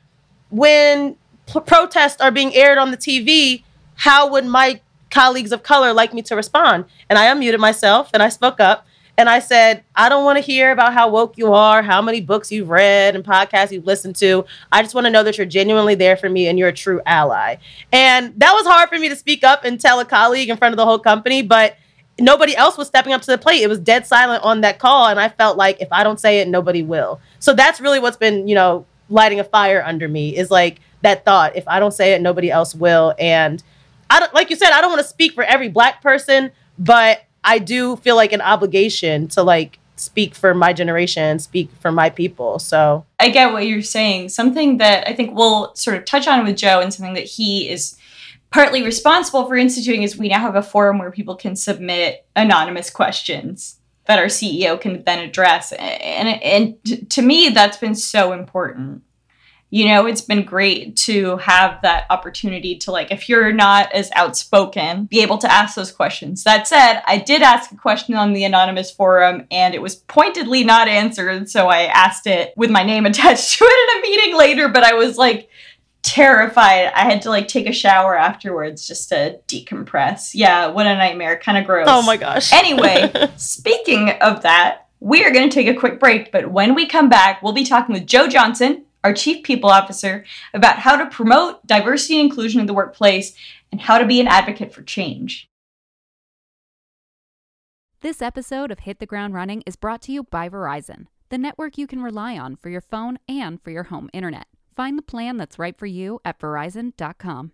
when 0.51 1.17
protests 1.61 2.21
are 2.21 2.31
being 2.31 2.55
aired 2.55 2.79
on 2.79 2.91
the 2.91 2.97
TV, 2.97 3.63
how 3.97 4.31
would 4.31 4.47
my 4.47 4.81
colleagues 5.11 5.53
of 5.53 5.63
color 5.63 5.93
like 5.93 6.15
me 6.15 6.23
to 6.23 6.37
respond? 6.37 6.87
And 7.09 7.19
I 7.19 7.27
unmuted 7.27 7.59
myself 7.59 8.11
and 8.15 8.23
I 8.23 8.29
spoke 8.29 8.61
up 8.61 8.87
and 9.19 9.29
I 9.29 9.41
said, 9.41 9.85
I 9.95 10.09
don't 10.09 10.25
want 10.25 10.39
to 10.39 10.41
hear 10.41 10.73
about 10.73 10.95
how 10.95 11.11
woke 11.11 11.37
you 11.37 11.53
are, 11.53 11.83
how 11.83 12.01
many 12.01 12.21
books 12.21 12.51
you've 12.51 12.71
read 12.71 13.15
and 13.15 13.23
podcasts 13.23 13.71
you've 13.71 13.85
listened 13.85 14.17
to. 14.17 14.47
I 14.71 14.83
just 14.83 14.95
want 14.95 15.05
to 15.05 15.11
know 15.11 15.23
that 15.23 15.37
you're 15.37 15.47
genuinely 15.47 15.95
there 15.95 16.17
for 16.17 16.31
me 16.31 16.49
and 16.49 16.59
you're 16.59 16.69
a 16.69 16.73
true 16.73 17.03
ally. 17.05 17.57
And 17.93 18.33
that 18.39 18.53
was 18.53 18.67
hard 18.67 18.89
for 18.89 18.99
me 18.99 19.09
to 19.11 19.17
speak 19.17 19.45
up 19.45 19.65
and 19.65 19.79
tell 19.79 20.01
a 20.01 20.05
colleague 20.05 20.49
in 20.49 20.57
front 20.57 20.73
of 20.73 20.79
the 20.79 20.87
whole 20.87 20.99
company, 20.99 21.43
but 21.43 21.77
nobody 22.19 22.57
else 22.57 22.79
was 22.79 22.89
stepping 22.89 23.13
up 23.13 23.21
to 23.23 23.31
the 23.31 23.39
plate. 23.39 23.63
It 23.63 23.69
was 23.69 23.79
dead 23.79 24.07
silent 24.07 24.43
on 24.45 24.63
that 24.63 24.79
call. 24.79 25.09
And 25.09 25.21
I 25.21 25.29
felt 25.29 25.59
like 25.59 25.81
if 25.81 25.89
I 25.93 26.05
don't 26.05 26.19
say 26.19 26.41
it, 26.41 26.49
nobody 26.49 26.83
will. 26.83 27.21
So 27.39 27.53
that's 27.53 27.81
really 27.81 27.99
what's 27.99 28.17
been, 28.17 28.49
you 28.49 28.55
know, 28.55 28.87
lighting 29.11 29.41
a 29.41 29.45
fire 29.45 29.83
under 29.85 30.09
me 30.09 30.35
is 30.35 30.51
like 30.51 30.81
that 31.03 31.25
thought. 31.25 31.57
If 31.57 31.67
I 31.69 31.79
don't 31.79 31.93
say 31.93 32.15
it, 32.15 32.23
nobody 32.23 32.51
else 32.51 32.75
will. 32.75 33.15
And 33.19 33.63
I 34.11 34.21
don't, 34.21 34.33
like 34.35 34.51
you 34.51 34.57
said, 34.57 34.71
I 34.71 34.81
don't 34.81 34.91
want 34.91 35.03
to 35.03 35.09
speak 35.09 35.33
for 35.33 35.45
every 35.45 35.69
black 35.69 36.03
person, 36.03 36.53
but 36.79 37.25
I 37.45 37.59
do 37.59 37.97
feel 37.97 38.17
like 38.17 38.33
an 38.33 38.41
obligation 38.41 39.29
to 39.29 39.43
like 39.43 39.79
speak 39.97 40.35
for 40.35 40.55
my 40.55 40.73
generation, 40.73 41.39
speak 41.39 41.71
for 41.81 41.93
my 41.93 42.11
people. 42.11 42.59
So 42.59 43.07
I 43.19 43.31
get 43.31 43.53
what 43.53 43.67
you're 43.67 43.83
saying. 43.83 44.31
Something 44.31 44.79
that 44.79 45.09
I 45.09 45.15
think 45.15 45.37
we'll 45.37 45.75
sort 45.75 45.97
of 45.97 46.05
touch 46.05 46.27
on 46.27 46.45
with 46.45 46.57
Joe 46.57 46.81
and 46.81 46.93
something 46.93 47.15
that 47.15 47.25
he 47.25 47.69
is 47.69 47.97
partly 48.51 48.83
responsible 48.83 49.47
for 49.47 49.57
instituting 49.57 50.03
is 50.03 50.17
we 50.17 50.29
now 50.29 50.41
have 50.41 50.57
a 50.57 50.63
forum 50.63 50.99
where 50.99 51.11
people 51.11 51.35
can 51.35 51.57
submit 51.57 52.27
anonymous 52.37 52.91
questions 52.91 53.79
that 54.07 54.19
our 54.19 54.27
CEO 54.27 54.81
can 54.81 55.03
then 55.05 55.21
address. 55.21 55.73
And, 55.73 56.29
and 56.43 57.11
to 57.11 57.23
me, 57.23 57.49
that's 57.51 57.77
been 57.77 57.95
so 57.95 58.33
important. 58.33 59.03
You 59.73 59.87
know, 59.87 60.05
it's 60.05 60.21
been 60.21 60.45
great 60.45 60.97
to 60.99 61.39
have 61.39 61.81
that 61.81 62.05
opportunity 62.11 62.77
to, 62.81 62.93
like, 62.93 63.11
if 63.11 63.27
you're 63.27 63.55
not 63.55 63.91
as 63.93 64.11
outspoken, 64.15 65.07
be 65.07 65.23
able 65.23 65.39
to 65.39 65.51
ask 65.51 65.75
those 65.75 65.91
questions. 65.91 66.45
That 66.45 66.69
said, 66.69 67.01
I 67.07 67.17
did 67.17 67.41
ask 67.41 67.73
a 67.73 67.77
question 67.77 68.15
on 68.15 68.35
the 68.35 68.45
anonymous 68.45 68.91
forum 68.91 69.47
and 69.51 69.75
it 69.75 69.81
was 69.81 69.97
pointedly 69.97 70.63
not 70.63 70.89
answered. 70.89 71.49
So 71.49 71.69
I 71.69 71.85
asked 71.85 72.27
it 72.27 72.53
with 72.55 72.71
my 72.71 72.83
name 72.83 73.07
attached 73.07 73.59
to 73.59 73.65
it 73.67 73.95
in 73.95 73.99
a 73.99 74.03
meeting 74.03 74.37
later, 74.37 74.69
but 74.69 74.85
I 74.85 74.93
was 74.93 75.17
like, 75.17 75.49
terrified. 76.03 76.93
I 76.95 77.05
had 77.05 77.23
to 77.23 77.31
like 77.31 77.49
take 77.49 77.67
a 77.67 77.73
shower 77.73 78.15
afterwards 78.15 78.87
just 78.87 79.09
to 79.09 79.41
decompress. 79.49 80.33
Yeah, 80.35 80.67
what 80.67 80.87
a 80.87 80.95
nightmare. 80.95 81.39
Kind 81.39 81.57
of 81.57 81.65
gross. 81.65 81.87
Oh 81.89 82.03
my 82.03 82.19
gosh. 82.19 82.53
anyway, 82.53 83.11
speaking 83.37 84.11
of 84.21 84.43
that, 84.43 84.89
we 85.01 85.25
are 85.25 85.31
going 85.31 85.49
to 85.49 85.55
take 85.55 85.67
a 85.67 85.79
quick 85.79 85.99
break, 85.99 86.31
but 86.31 86.51
when 86.51 86.75
we 86.75 86.87
come 86.87 87.09
back, 87.09 87.43
we'll 87.43 87.53
be 87.53 87.65
talking 87.65 87.93
with 87.95 88.07
Joe 88.07 88.29
Johnson, 88.29 88.85
our 89.05 89.13
Chief 89.13 89.43
People 89.43 89.71
Officer, 89.71 90.25
about 90.55 90.79
how 90.79 90.97
to 90.97 91.07
promote 91.11 91.67
diversity 91.67 92.21
and 92.21 92.29
inclusion 92.31 92.61
in 92.61 92.67
the 92.67 92.75
workplace 92.75 93.35
and 93.71 93.81
how 93.81 93.99
to 93.99 94.07
be 94.07 94.21
an 94.21 94.29
advocate 94.29 94.73
for 94.73 94.83
change. 94.83 95.49
This 98.01 98.21
episode 98.21 98.71
of 98.71 98.81
Hit 98.81 98.99
the 98.99 99.07
Ground 99.07 99.33
Running 99.35 99.63
is 99.65 99.77
brought 99.77 100.03
to 100.03 100.13
you 100.13 100.25
by 100.25 100.49
Verizon, 100.49 101.07
the 101.29 101.39
network 101.39 101.79
you 101.79 101.87
can 101.87 102.03
rely 102.03 102.37
on 102.37 102.57
for 102.57 102.69
your 102.69 102.81
phone 102.81 103.19
and 103.29 103.63
for 103.63 103.71
your 103.71 103.85
home 103.85 104.11
internet. 104.13 104.47
Find 104.75 104.99
the 104.99 105.03
plan 105.03 105.37
that's 105.37 105.59
right 105.59 105.79
for 105.79 105.87
you 105.87 106.21
at 106.25 106.39
verizon.com. 106.41 107.53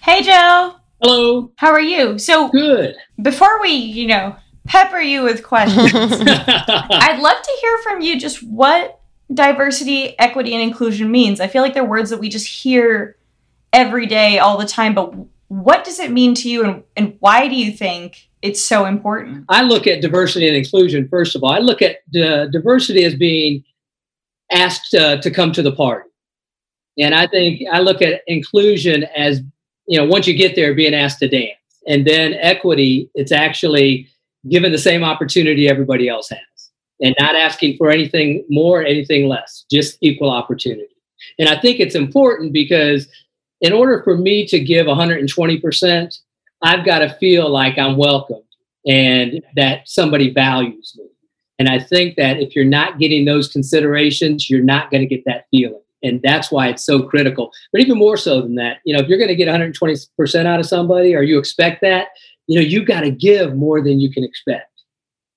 Hey, 0.00 0.22
Joe. 0.22 0.76
Hello. 1.02 1.52
How 1.56 1.70
are 1.70 1.80
you? 1.80 2.18
So, 2.18 2.48
Good. 2.48 2.96
before 3.22 3.60
we, 3.60 3.70
you 3.70 4.06
know, 4.06 4.36
pepper 4.66 4.98
you 4.98 5.22
with 5.22 5.42
questions, 5.46 5.92
I'd 5.94 7.20
love 7.20 7.42
to 7.42 7.58
hear 7.60 7.78
from 7.78 8.00
you 8.00 8.18
just 8.18 8.42
what 8.42 8.99
diversity, 9.32 10.18
equity, 10.18 10.54
and 10.54 10.62
inclusion 10.62 11.10
means. 11.10 11.40
I 11.40 11.48
feel 11.48 11.62
like 11.62 11.74
they're 11.74 11.84
words 11.84 12.10
that 12.10 12.18
we 12.18 12.28
just 12.28 12.46
hear 12.46 13.16
every 13.72 14.06
day, 14.06 14.38
all 14.38 14.58
the 14.58 14.66
time, 14.66 14.94
but 14.94 15.14
what 15.48 15.84
does 15.84 15.98
it 15.98 16.10
mean 16.10 16.34
to 16.34 16.48
you 16.48 16.64
and, 16.64 16.82
and 16.96 17.16
why 17.20 17.48
do 17.48 17.56
you 17.56 17.72
think 17.72 18.28
it's 18.42 18.64
so 18.64 18.86
important? 18.86 19.44
I 19.48 19.62
look 19.62 19.86
at 19.86 20.00
diversity 20.00 20.46
and 20.48 20.56
inclusion, 20.56 21.08
first 21.08 21.36
of 21.36 21.42
all. 21.42 21.50
I 21.50 21.58
look 21.58 21.82
at 21.82 21.96
uh, 22.16 22.46
diversity 22.46 23.04
as 23.04 23.14
being 23.14 23.64
asked 24.52 24.94
uh, 24.94 25.20
to 25.20 25.30
come 25.30 25.52
to 25.52 25.62
the 25.62 25.72
party. 25.72 26.08
And 26.98 27.14
I 27.14 27.26
think 27.26 27.62
I 27.72 27.80
look 27.80 28.02
at 28.02 28.22
inclusion 28.26 29.04
as, 29.16 29.40
you 29.86 29.98
know, 29.98 30.06
once 30.06 30.26
you 30.26 30.34
get 30.34 30.54
there, 30.54 30.74
being 30.74 30.94
asked 30.94 31.20
to 31.20 31.28
dance. 31.28 31.56
And 31.86 32.06
then 32.06 32.34
equity, 32.34 33.10
it's 33.14 33.32
actually 33.32 34.08
given 34.48 34.72
the 34.72 34.78
same 34.78 35.02
opportunity 35.02 35.68
everybody 35.68 36.08
else 36.08 36.30
has 36.30 36.38
and 37.00 37.14
not 37.18 37.36
asking 37.36 37.76
for 37.76 37.90
anything 37.90 38.44
more, 38.48 38.84
anything 38.84 39.28
less, 39.28 39.64
just 39.70 39.98
equal 40.00 40.30
opportunity. 40.30 40.88
And 41.38 41.48
I 41.48 41.60
think 41.60 41.80
it's 41.80 41.94
important 41.94 42.52
because 42.52 43.08
in 43.60 43.72
order 43.72 44.02
for 44.02 44.16
me 44.16 44.46
to 44.46 44.58
give 44.58 44.86
120%, 44.86 46.18
I've 46.62 46.84
got 46.84 46.98
to 47.00 47.14
feel 47.14 47.48
like 47.50 47.78
I'm 47.78 47.96
welcomed 47.96 48.44
and 48.86 49.42
that 49.56 49.88
somebody 49.88 50.32
values 50.32 50.94
me. 50.98 51.06
And 51.58 51.68
I 51.68 51.78
think 51.78 52.16
that 52.16 52.38
if 52.40 52.56
you're 52.56 52.64
not 52.64 52.98
getting 52.98 53.26
those 53.26 53.48
considerations, 53.48 54.48
you're 54.48 54.62
not 54.62 54.90
going 54.90 55.02
to 55.02 55.06
get 55.06 55.24
that 55.26 55.44
feeling. 55.50 55.82
And 56.02 56.20
that's 56.22 56.50
why 56.50 56.68
it's 56.68 56.84
so 56.84 57.02
critical. 57.02 57.52
But 57.72 57.82
even 57.82 57.98
more 57.98 58.16
so 58.16 58.40
than 58.40 58.54
that, 58.54 58.78
you 58.84 58.94
know, 58.94 59.02
if 59.02 59.08
you're 59.08 59.18
going 59.18 59.28
to 59.28 59.36
get 59.36 59.48
120% 59.48 60.46
out 60.46 60.60
of 60.60 60.66
somebody 60.66 61.14
or 61.14 61.22
you 61.22 61.38
expect 61.38 61.82
that, 61.82 62.08
you 62.46 62.58
know, 62.58 62.66
you've 62.66 62.88
got 62.88 63.02
to 63.02 63.10
give 63.10 63.54
more 63.54 63.82
than 63.82 64.00
you 64.00 64.10
can 64.10 64.24
expect. 64.24 64.69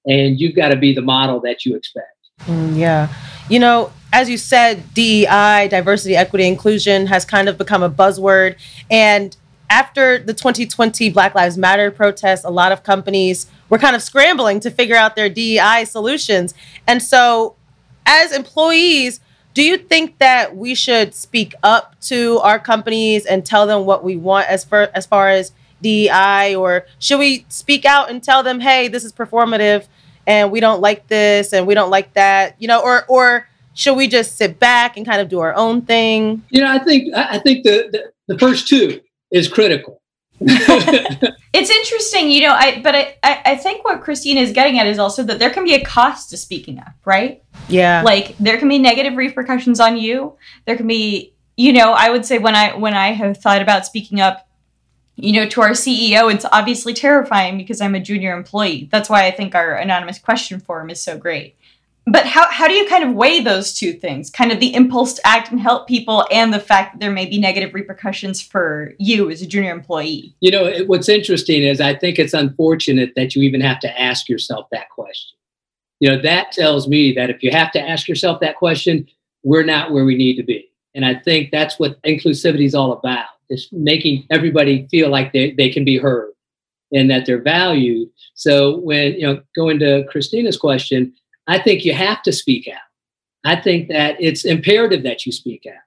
And 0.06 0.40
you've 0.40 0.56
got 0.56 0.70
to 0.70 0.76
be 0.76 0.94
the 0.94 1.02
model 1.02 1.40
that 1.42 1.66
you 1.66 1.76
expect. 1.76 2.08
Mm, 2.46 2.78
yeah. 2.78 3.14
You 3.50 3.60
know, 3.60 3.92
as 4.12 4.30
you 4.30 4.38
said, 4.38 4.94
DEI, 4.94 5.68
diversity, 5.70 6.16
equity, 6.16 6.48
inclusion 6.48 7.08
has 7.08 7.26
kind 7.26 7.50
of 7.50 7.58
become 7.58 7.84
a 7.84 7.90
buzzword. 7.90 8.56
And 8.90 9.36
after 9.70 10.20
the 10.20 10.34
2020 10.34 11.10
Black 11.10 11.34
Lives 11.34 11.58
Matter 11.58 11.90
protests, 11.90 12.44
a 12.44 12.50
lot 12.50 12.72
of 12.72 12.84
companies 12.84 13.48
were 13.70 13.80
kind 13.80 13.96
of 13.96 14.04
scrambling 14.04 14.60
to 14.60 14.70
figure 14.70 14.96
out 14.96 15.16
their 15.16 15.30
DEI 15.30 15.86
solutions. 15.86 16.54
And 16.86 17.02
so, 17.02 17.56
as 18.06 18.32
employees, 18.32 19.20
do 19.54 19.64
you 19.64 19.78
think 19.78 20.18
that 20.20 20.56
we 20.56 20.76
should 20.76 21.14
speak 21.16 21.54
up 21.64 22.00
to 22.02 22.40
our 22.40 22.60
companies 22.60 23.26
and 23.26 23.46
tell 23.46 23.66
them 23.66 23.86
what 23.86 24.04
we 24.04 24.16
want 24.16 24.48
as 24.48 24.64
far 24.64 24.90
as 24.94 25.06
far 25.06 25.30
as 25.30 25.54
DEI, 25.82 26.56
or 26.56 26.86
should 27.00 27.20
we 27.20 27.46
speak 27.50 27.86
out 27.86 28.10
and 28.10 28.24
tell 28.24 28.42
them, 28.42 28.62
"Hey, 28.62 28.88
this 28.88 29.04
is 29.04 29.12
performative, 29.12 29.86
and 30.28 30.52
we 30.52 30.60
don't 30.60 30.82
like 30.82 31.08
this, 31.08 31.54
and 31.54 31.68
we 31.68 31.74
don't 31.74 31.90
like 31.90 32.14
that," 32.14 32.56
you 32.60 32.68
know, 32.68 32.82
or 32.82 33.06
or 33.08 33.48
should 33.74 33.96
we 33.96 34.08
just 34.08 34.38
sit 34.38 34.60
back 34.60 34.98
and 34.98 35.06
kind 35.06 35.22
of 35.22 35.30
do 35.30 35.40
our 35.40 35.54
own 35.56 35.82
thing? 35.82 36.44
You 36.50 36.62
know, 36.62 36.72
I 36.72 36.80
think 36.80 37.14
I 37.16 37.40
think 37.40 37.64
the 37.64 37.90
the, 37.92 38.34
the 38.34 38.40
first 38.40 38.68
two 38.68 39.02
is 39.32 39.48
critical. 39.48 40.02
it's 40.46 41.70
interesting, 41.70 42.30
you 42.30 42.42
know, 42.42 42.54
I 42.54 42.82
but 42.82 42.96
I, 42.96 43.18
I, 43.24 43.42
I 43.46 43.56
think 43.56 43.86
what 43.86 44.02
Christine 44.02 44.38
is 44.38 44.52
getting 44.52 44.80
at 44.80 44.88
is 44.88 45.00
also 45.00 45.24
that 45.24 45.40
there 45.40 45.50
can 45.50 45.64
be 45.64 45.74
a 45.74 45.84
cost 45.84 46.32
to 46.32 46.38
speaking 46.38 46.80
up, 46.80 46.94
right? 47.06 47.44
Yeah. 47.70 48.02
Like 48.04 48.38
there 48.40 48.58
can 48.58 48.68
be 48.68 48.80
negative 48.80 49.16
repercussions 49.16 49.80
on 49.80 49.96
you. 49.96 50.36
There 50.66 50.76
can 50.76 50.88
be, 50.88 51.34
you 51.56 51.72
know, 51.72 51.94
I 51.94 52.10
would 52.10 52.26
say 52.26 52.40
when 52.40 52.56
I 52.56 52.76
when 52.76 52.94
I 52.94 53.14
have 53.14 53.38
thought 53.38 53.62
about 53.62 53.86
speaking 53.86 54.20
up, 54.20 54.48
you 55.16 55.34
know, 55.34 55.48
to 55.48 55.62
our 55.62 55.72
CEO, 55.72 56.34
it's 56.34 56.46
obviously 56.52 56.94
terrifying 56.94 57.58
because 57.58 57.82
I'm 57.82 57.96
a 57.96 58.00
junior 58.00 58.36
employee. 58.36 58.90
That's 58.92 59.10
why 59.10 59.26
I 59.26 59.32
think 59.32 59.54
our 59.56 59.76
anonymous 59.76 60.20
question 60.20 60.60
form 60.60 60.90
is 60.90 61.02
so 61.02 61.18
great. 61.18 61.56
But 62.06 62.26
how, 62.26 62.50
how 62.50 62.68
do 62.68 62.74
you 62.74 62.88
kind 62.90 63.04
of 63.04 63.14
weigh 63.14 63.40
those 63.40 63.74
two 63.74 63.94
things? 63.94 64.30
Kind 64.30 64.52
of 64.52 64.60
the 64.60 64.74
impulse 64.74 65.14
to 65.14 65.26
act 65.26 65.52
and 65.52 65.60
help 65.60 65.88
people 65.88 66.26
and 66.32 66.54
the 66.54 66.60
fact 66.60 66.94
that 66.94 67.00
there 67.00 67.12
may 67.12 67.26
be 67.26 67.40
negative 67.40 67.74
repercussions 67.74 68.42
for 68.42 68.94
you 69.00 69.30
as 69.30 69.42
a 69.42 69.48
junior 69.48 69.72
employee? 69.72 70.36
You 70.42 70.52
know 70.52 70.84
what's 70.86 71.08
interesting 71.08 71.64
is 71.64 71.80
i 71.80 71.96
think 71.96 72.20
it's 72.20 72.34
unfortunate 72.34 73.14
that 73.16 73.36
you 73.36 73.44
even 73.44 73.62
have 73.62 73.80
to 73.82 74.02
ask 74.02 74.28
yourself 74.28 74.68
that 74.72 74.90
question. 74.90 75.38
You 76.02 76.10
know 76.10 76.22
that 76.22 76.52
tells 76.52 76.90
me 76.90 77.14
that 77.14 77.30
if 77.30 77.42
you 77.42 77.52
have 77.52 77.72
to 77.72 77.82
ask 77.82 78.10
yourself 78.10 78.42
that 78.42 78.58
question 78.58 79.08
we're 79.44 79.64
not 79.64 79.92
where 79.92 80.06
we 80.06 80.16
need 80.16 80.36
to 80.36 80.44
be. 80.44 80.70
And 80.96 81.06
i 81.06 81.16
think 81.16 81.52
that's 81.52 81.80
what 81.80 82.02
inclusivity 82.02 82.66
is 82.66 82.76
all 82.76 82.92
about 82.92 83.28
is 83.54 83.70
making 83.72 84.26
everybody 84.30 84.88
feel 84.90 85.10
like 85.10 85.32
they, 85.34 85.52
they 85.52 85.70
can 85.70 85.86
be 85.86 85.98
heard 85.98 86.32
and 86.92 87.10
that 87.10 87.26
they're 87.26 87.42
valued 87.42 88.10
so 88.34 88.78
when 88.80 89.14
you 89.14 89.26
know 89.26 89.42
going 89.56 89.80
to 89.80 90.04
christina's 90.10 90.58
question 90.58 91.14
I 91.48 91.60
think 91.60 91.84
you 91.84 91.94
have 91.94 92.22
to 92.24 92.32
speak 92.32 92.68
out. 92.68 92.80
I 93.44 93.60
think 93.60 93.90
that 93.90 94.16
it's 94.20 94.46
imperative 94.46 95.04
that 95.04 95.26
you 95.26 95.32
speak 95.32 95.66
out. 95.68 95.82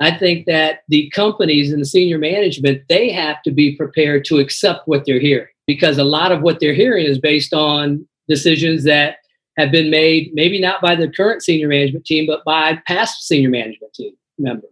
I 0.00 0.16
think 0.16 0.46
that 0.46 0.80
the 0.88 1.10
companies 1.10 1.72
and 1.72 1.80
the 1.80 1.86
senior 1.86 2.18
management, 2.18 2.82
they 2.88 3.10
have 3.10 3.42
to 3.42 3.50
be 3.50 3.76
prepared 3.76 4.24
to 4.26 4.38
accept 4.38 4.86
what 4.86 5.04
they're 5.04 5.20
hearing 5.20 5.48
because 5.66 5.98
a 5.98 6.04
lot 6.04 6.32
of 6.32 6.42
what 6.42 6.60
they're 6.60 6.74
hearing 6.74 7.06
is 7.06 7.18
based 7.18 7.52
on 7.52 8.06
decisions 8.28 8.84
that 8.84 9.16
have 9.58 9.70
been 9.70 9.90
made, 9.90 10.30
maybe 10.32 10.60
not 10.60 10.80
by 10.80 10.94
the 10.94 11.10
current 11.10 11.42
senior 11.42 11.68
management 11.68 12.04
team, 12.04 12.26
but 12.26 12.44
by 12.44 12.80
past 12.86 13.26
senior 13.26 13.50
management 13.50 13.92
team 13.94 14.12
members. 14.38 14.70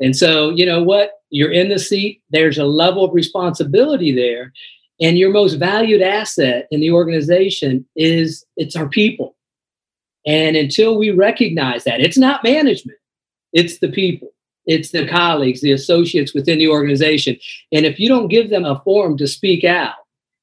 And 0.00 0.14
so, 0.14 0.50
you 0.50 0.66
know 0.66 0.82
what? 0.82 1.12
You're 1.30 1.52
in 1.52 1.68
the 1.68 1.78
seat, 1.78 2.22
there's 2.30 2.58
a 2.58 2.64
level 2.64 3.04
of 3.04 3.14
responsibility 3.14 4.12
there. 4.14 4.52
And 5.00 5.18
your 5.18 5.30
most 5.30 5.54
valued 5.54 6.00
asset 6.00 6.66
in 6.70 6.80
the 6.80 6.90
organization 6.90 7.86
is 7.96 8.44
it's 8.56 8.76
our 8.76 8.88
people 8.88 9.36
and 10.26 10.56
until 10.56 10.98
we 10.98 11.10
recognize 11.10 11.84
that, 11.84 12.00
it's 12.00 12.18
not 12.18 12.42
management, 12.42 12.98
it's 13.52 13.78
the 13.78 13.90
people, 13.90 14.28
it's 14.66 14.90
the 14.90 15.06
colleagues, 15.06 15.60
the 15.60 15.72
associates 15.72 16.34
within 16.34 16.58
the 16.58 16.68
organization. 16.68 17.36
And 17.72 17.86
if 17.86 18.00
you 18.00 18.08
don't 18.08 18.28
give 18.28 18.50
them 18.50 18.64
a 18.64 18.80
forum 18.80 19.16
to 19.18 19.28
speak 19.28 19.62
out 19.62 19.94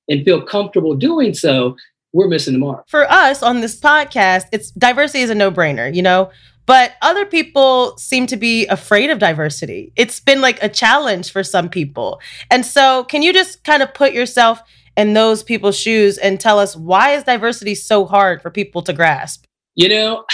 and 0.08 0.24
feel 0.24 0.42
comfortable 0.42 0.96
doing 0.96 1.34
so, 1.34 1.76
we're 2.14 2.30
missing 2.30 2.54
the 2.54 2.60
mark. 2.60 2.88
For 2.88 3.12
us 3.12 3.44
on 3.44 3.60
this 3.60 3.78
podcast, 3.78 4.46
it's 4.52 4.72
diversity 4.72 5.22
is 5.22 5.30
a 5.30 5.36
no-brainer, 5.36 5.94
you 5.94 6.02
know? 6.02 6.32
But 6.66 6.94
other 7.02 7.26
people 7.26 7.98
seem 7.98 8.26
to 8.28 8.38
be 8.38 8.66
afraid 8.68 9.10
of 9.10 9.20
diversity. 9.20 9.92
It's 9.96 10.20
been 10.20 10.42
like 10.42 10.62
a 10.64 10.70
challenge 10.70 11.32
for 11.32 11.44
some 11.44 11.70
people. 11.70 12.22
And 12.50 12.66
so, 12.66 13.04
can 13.06 13.22
you 13.22 13.34
just 13.34 13.64
kind 13.64 13.84
of 13.84 13.94
put 13.94 14.14
yourself 14.14 14.62
in 14.96 15.14
those 15.14 15.44
people's 15.44 15.78
shoes 15.78 16.18
and 16.18 16.40
tell 16.40 16.60
us 16.60 16.76
why 16.76 17.12
is 17.12 17.24
diversity 17.24 17.76
so 17.76 18.06
hard 18.06 18.42
for 18.42 18.50
people 18.50 18.82
to 18.84 18.94
grasp? 18.94 19.46
You 19.76 19.90
know, 19.90 20.26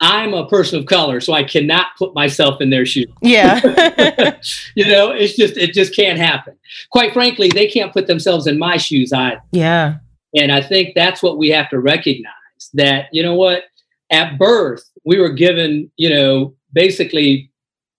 I'm 0.00 0.32
a 0.32 0.48
person 0.48 0.78
of 0.78 0.86
color, 0.86 1.20
so 1.20 1.34
I 1.34 1.44
cannot 1.44 1.88
put 1.98 2.14
myself 2.14 2.60
in 2.60 2.70
their 2.70 2.86
shoes. 2.86 3.12
Yeah. 3.20 3.60
you 4.74 4.86
know, 4.86 5.10
it's 5.10 5.36
just 5.36 5.56
it 5.56 5.74
just 5.74 5.94
can't 5.94 6.18
happen. 6.18 6.56
Quite 6.90 7.12
frankly, 7.12 7.48
they 7.48 7.66
can't 7.66 7.92
put 7.92 8.06
themselves 8.06 8.46
in 8.46 8.58
my 8.58 8.76
shoes 8.76 9.12
either. 9.12 9.42
Yeah. 9.52 9.96
And 10.34 10.52
I 10.52 10.62
think 10.62 10.94
that's 10.94 11.22
what 11.22 11.38
we 11.38 11.48
have 11.48 11.68
to 11.70 11.80
recognize 11.80 12.32
that, 12.74 13.06
you 13.12 13.22
know 13.22 13.34
what, 13.34 13.64
at 14.10 14.38
birth, 14.38 14.84
we 15.04 15.18
were 15.18 15.32
given, 15.32 15.90
you 15.96 16.10
know, 16.10 16.54
basically, 16.72 17.50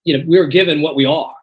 you 0.04 0.16
know, 0.16 0.24
we 0.26 0.38
were 0.38 0.46
given 0.46 0.82
what 0.82 0.96
we 0.96 1.04
are 1.04 1.34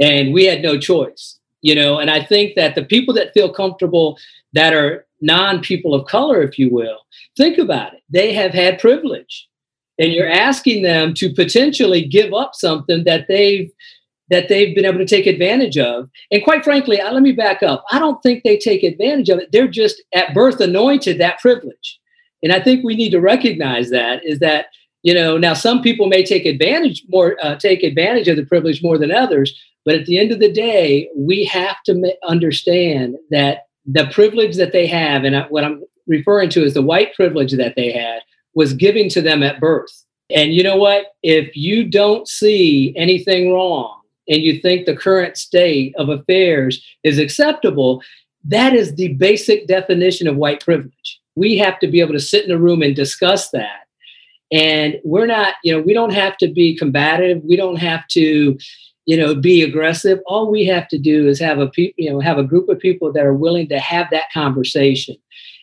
and 0.00 0.32
we 0.32 0.44
had 0.44 0.62
no 0.62 0.78
choice, 0.78 1.38
you 1.62 1.74
know. 1.74 1.98
And 1.98 2.10
I 2.10 2.24
think 2.24 2.54
that 2.56 2.74
the 2.74 2.84
people 2.84 3.14
that 3.14 3.34
feel 3.34 3.52
comfortable 3.52 4.18
that 4.52 4.72
are 4.72 5.06
non 5.20 5.60
people 5.60 5.94
of 5.94 6.06
color, 6.06 6.42
if 6.42 6.58
you 6.58 6.70
will, 6.70 6.98
think 7.36 7.58
about 7.58 7.94
it. 7.94 8.02
They 8.08 8.32
have 8.32 8.52
had 8.52 8.78
privilege 8.78 9.48
and 9.98 10.12
you're 10.12 10.30
asking 10.30 10.82
them 10.82 11.12
to 11.14 11.32
potentially 11.32 12.04
give 12.04 12.32
up 12.32 12.54
something 12.54 13.04
that 13.04 13.26
they've 13.28 13.70
that 14.30 14.48
they've 14.48 14.76
been 14.76 14.84
able 14.84 14.98
to 14.98 15.04
take 15.04 15.26
advantage 15.26 15.76
of. 15.76 16.08
And 16.30 16.44
quite 16.44 16.62
frankly, 16.62 17.00
I, 17.00 17.10
let 17.10 17.22
me 17.22 17.32
back 17.32 17.64
up. 17.64 17.84
I 17.90 17.98
don't 17.98 18.22
think 18.22 18.44
they 18.44 18.56
take 18.56 18.84
advantage 18.84 19.28
of 19.28 19.40
it. 19.40 19.50
They're 19.50 19.66
just 19.66 20.00
at 20.14 20.32
birth 20.34 20.60
anointed 20.60 21.18
that 21.18 21.40
privilege. 21.40 21.98
And 22.42 22.52
I 22.52 22.60
think 22.60 22.84
we 22.84 22.96
need 22.96 23.10
to 23.10 23.20
recognize 23.20 23.90
that 23.90 24.24
is 24.24 24.38
that 24.40 24.66
you 25.02 25.14
know 25.14 25.38
now 25.38 25.54
some 25.54 25.80
people 25.82 26.06
may 26.06 26.24
take 26.24 26.44
advantage 26.44 27.04
more 27.08 27.36
uh, 27.42 27.56
take 27.56 27.82
advantage 27.82 28.28
of 28.28 28.36
the 28.36 28.44
privilege 28.44 28.82
more 28.82 28.98
than 28.98 29.10
others 29.10 29.58
but 29.86 29.94
at 29.94 30.04
the 30.04 30.18
end 30.18 30.30
of 30.30 30.40
the 30.40 30.52
day 30.52 31.08
we 31.16 31.42
have 31.44 31.82
to 31.84 32.14
understand 32.26 33.16
that 33.30 33.64
the 33.86 34.06
privilege 34.12 34.56
that 34.56 34.72
they 34.72 34.86
have 34.86 35.24
and 35.24 35.34
what 35.48 35.64
i'm 35.64 35.82
referring 36.06 36.50
to 36.50 36.62
is 36.62 36.74
the 36.74 36.82
white 36.82 37.14
privilege 37.14 37.52
that 37.52 37.76
they 37.76 37.90
had 37.90 38.20
was 38.54 38.74
given 38.74 39.08
to 39.10 39.22
them 39.22 39.42
at 39.42 39.60
birth. 39.60 40.04
And 40.28 40.52
you 40.52 40.62
know 40.62 40.76
what? 40.76 41.14
If 41.22 41.56
you 41.56 41.84
don't 41.84 42.28
see 42.28 42.92
anything 42.96 43.52
wrong 43.52 44.00
and 44.28 44.42
you 44.42 44.60
think 44.60 44.86
the 44.86 44.96
current 44.96 45.36
state 45.36 45.94
of 45.96 46.08
affairs 46.08 46.84
is 47.04 47.18
acceptable 47.18 48.02
that 48.42 48.72
is 48.72 48.94
the 48.94 49.08
basic 49.14 49.66
definition 49.66 50.26
of 50.26 50.36
white 50.36 50.64
privilege 50.64 51.19
we 51.36 51.56
have 51.58 51.78
to 51.80 51.86
be 51.86 52.00
able 52.00 52.12
to 52.12 52.20
sit 52.20 52.44
in 52.44 52.50
a 52.50 52.58
room 52.58 52.82
and 52.82 52.94
discuss 52.94 53.50
that. 53.50 53.86
And 54.52 54.96
we're 55.04 55.26
not 55.26 55.54
you 55.62 55.72
know 55.72 55.80
we 55.80 55.94
don't 55.94 56.12
have 56.12 56.36
to 56.38 56.48
be 56.48 56.76
combative. 56.76 57.42
We 57.44 57.56
don't 57.56 57.76
have 57.76 58.06
to 58.08 58.58
you 59.06 59.16
know 59.16 59.34
be 59.34 59.62
aggressive. 59.62 60.18
All 60.26 60.50
we 60.50 60.66
have 60.66 60.88
to 60.88 60.98
do 60.98 61.28
is 61.28 61.38
have 61.38 61.58
a 61.58 61.70
you 61.76 62.10
know 62.10 62.20
have 62.20 62.38
a 62.38 62.44
group 62.44 62.68
of 62.68 62.78
people 62.78 63.12
that 63.12 63.24
are 63.24 63.34
willing 63.34 63.68
to 63.68 63.78
have 63.78 64.08
that 64.10 64.32
conversation. 64.34 65.16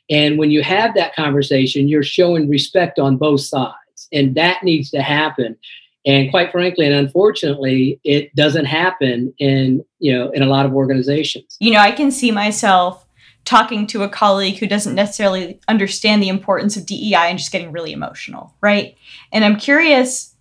And 0.09 0.37
when 0.37 0.51
you 0.51 0.63
have 0.63 0.95
that 0.95 1.15
conversation 1.15 1.89
you're 1.89 2.03
showing 2.03 2.49
respect 2.49 2.97
on 2.97 3.17
both 3.17 3.41
sides 3.41 4.07
and 4.13 4.35
that 4.35 4.63
needs 4.63 4.89
to 4.91 5.01
happen. 5.01 5.57
And 6.05 6.31
quite 6.31 6.53
frankly 6.53 6.85
and 6.85 6.95
unfortunately 6.95 7.99
it 8.05 8.33
doesn't 8.35 8.65
happen 8.65 9.33
in 9.37 9.83
you 9.99 10.17
know 10.17 10.31
in 10.31 10.43
a 10.43 10.47
lot 10.47 10.65
of 10.65 10.73
organizations. 10.73 11.57
You 11.59 11.73
know 11.73 11.79
i 11.79 11.91
can 11.91 12.09
see 12.09 12.31
myself 12.31 13.06
talking 13.47 13.87
to 13.87 14.03
a 14.03 14.09
colleague 14.09 14.57
who 14.57 14.67
doesn't 14.67 14.93
necessarily 14.93 15.57
understand 15.69 16.21
the 16.21 16.27
importance 16.27 16.75
of 16.75 16.85
DEI 16.85 17.29
and 17.29 17.39
just 17.39 17.51
getting 17.51 17.71
really 17.71 17.93
emotional, 17.93 18.53
right? 18.59 18.97
And 19.31 19.45
I'm 19.45 19.55
curious 19.55 20.35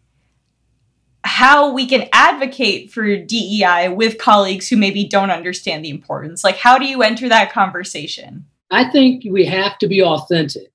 how 1.22 1.72
we 1.72 1.86
can 1.86 2.08
advocate 2.12 2.90
for 2.90 3.16
DEI 3.16 3.90
with 3.90 4.18
colleagues 4.18 4.68
who 4.68 4.76
maybe 4.76 5.06
don't 5.06 5.30
understand 5.30 5.84
the 5.84 5.90
importance. 5.90 6.42
Like, 6.42 6.56
how 6.56 6.78
do 6.78 6.84
you 6.84 7.02
enter 7.02 7.28
that 7.28 7.52
conversation? 7.52 8.44
I 8.72 8.90
think 8.90 9.22
we 9.30 9.44
have 9.44 9.78
to 9.78 9.86
be 9.86 10.02
authentic 10.02 10.72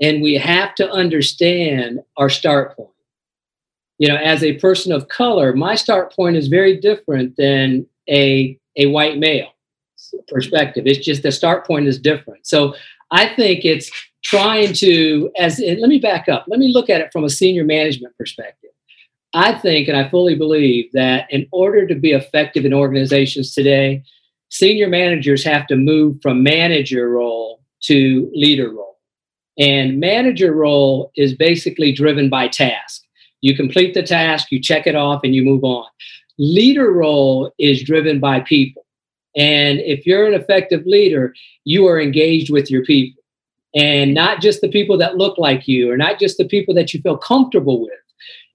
and 0.00 0.22
we 0.22 0.36
have 0.36 0.74
to 0.76 0.90
understand 0.90 2.00
our 2.16 2.30
start 2.30 2.74
point. 2.74 2.88
You 3.98 4.08
know, 4.08 4.16
as 4.16 4.42
a 4.42 4.54
person 4.54 4.92
of 4.92 5.08
color, 5.08 5.52
my 5.52 5.74
start 5.74 6.16
point 6.16 6.36
is 6.36 6.48
very 6.48 6.80
different 6.80 7.36
than 7.36 7.86
a, 8.08 8.58
a 8.76 8.86
white 8.86 9.18
male 9.18 9.52
perspective. 10.28 10.86
It's 10.86 11.04
just 11.04 11.22
the 11.22 11.32
start 11.32 11.66
point 11.66 11.86
is 11.86 11.98
different. 11.98 12.46
So 12.46 12.74
I 13.10 13.34
think 13.34 13.64
it's 13.64 13.90
trying 14.22 14.72
to, 14.74 15.30
as 15.38 15.58
let 15.58 15.88
me 15.88 15.98
back 15.98 16.28
up, 16.28 16.44
let 16.48 16.58
me 16.58 16.72
look 16.72 16.90
at 16.90 17.00
it 17.00 17.10
from 17.12 17.24
a 17.24 17.30
senior 17.30 17.64
management 17.64 18.16
perspective. 18.18 18.70
I 19.32 19.54
think 19.54 19.88
and 19.88 19.96
I 19.96 20.08
fully 20.08 20.34
believe 20.34 20.90
that 20.92 21.26
in 21.30 21.46
order 21.52 21.86
to 21.86 21.94
be 21.94 22.12
effective 22.12 22.64
in 22.64 22.74
organizations 22.74 23.54
today, 23.54 24.02
senior 24.50 24.88
managers 24.88 25.44
have 25.44 25.66
to 25.68 25.76
move 25.76 26.16
from 26.20 26.42
manager 26.42 27.08
role 27.08 27.62
to 27.82 28.30
leader 28.34 28.70
role. 28.70 28.98
And 29.58 30.00
manager 30.00 30.52
role 30.52 31.12
is 31.16 31.34
basically 31.34 31.92
driven 31.92 32.28
by 32.28 32.48
task. 32.48 33.02
You 33.40 33.56
complete 33.56 33.94
the 33.94 34.02
task, 34.02 34.50
you 34.50 34.60
check 34.60 34.86
it 34.86 34.96
off, 34.96 35.20
and 35.22 35.34
you 35.34 35.42
move 35.42 35.64
on. 35.64 35.86
Leader 36.38 36.92
role 36.92 37.52
is 37.58 37.82
driven 37.82 38.20
by 38.20 38.40
people. 38.40 38.84
And 39.36 39.78
if 39.80 40.06
you're 40.06 40.26
an 40.26 40.34
effective 40.34 40.84
leader, 40.86 41.34
you 41.64 41.86
are 41.86 42.00
engaged 42.00 42.50
with 42.50 42.70
your 42.70 42.84
people 42.84 43.22
and 43.74 44.14
not 44.14 44.40
just 44.40 44.60
the 44.60 44.68
people 44.68 44.98
that 44.98 45.16
look 45.16 45.38
like 45.38 45.68
you 45.68 45.90
or 45.90 45.96
not 45.96 46.18
just 46.18 46.38
the 46.38 46.44
people 46.44 46.74
that 46.74 46.92
you 46.92 47.00
feel 47.00 47.16
comfortable 47.16 47.80
with. 47.80 47.92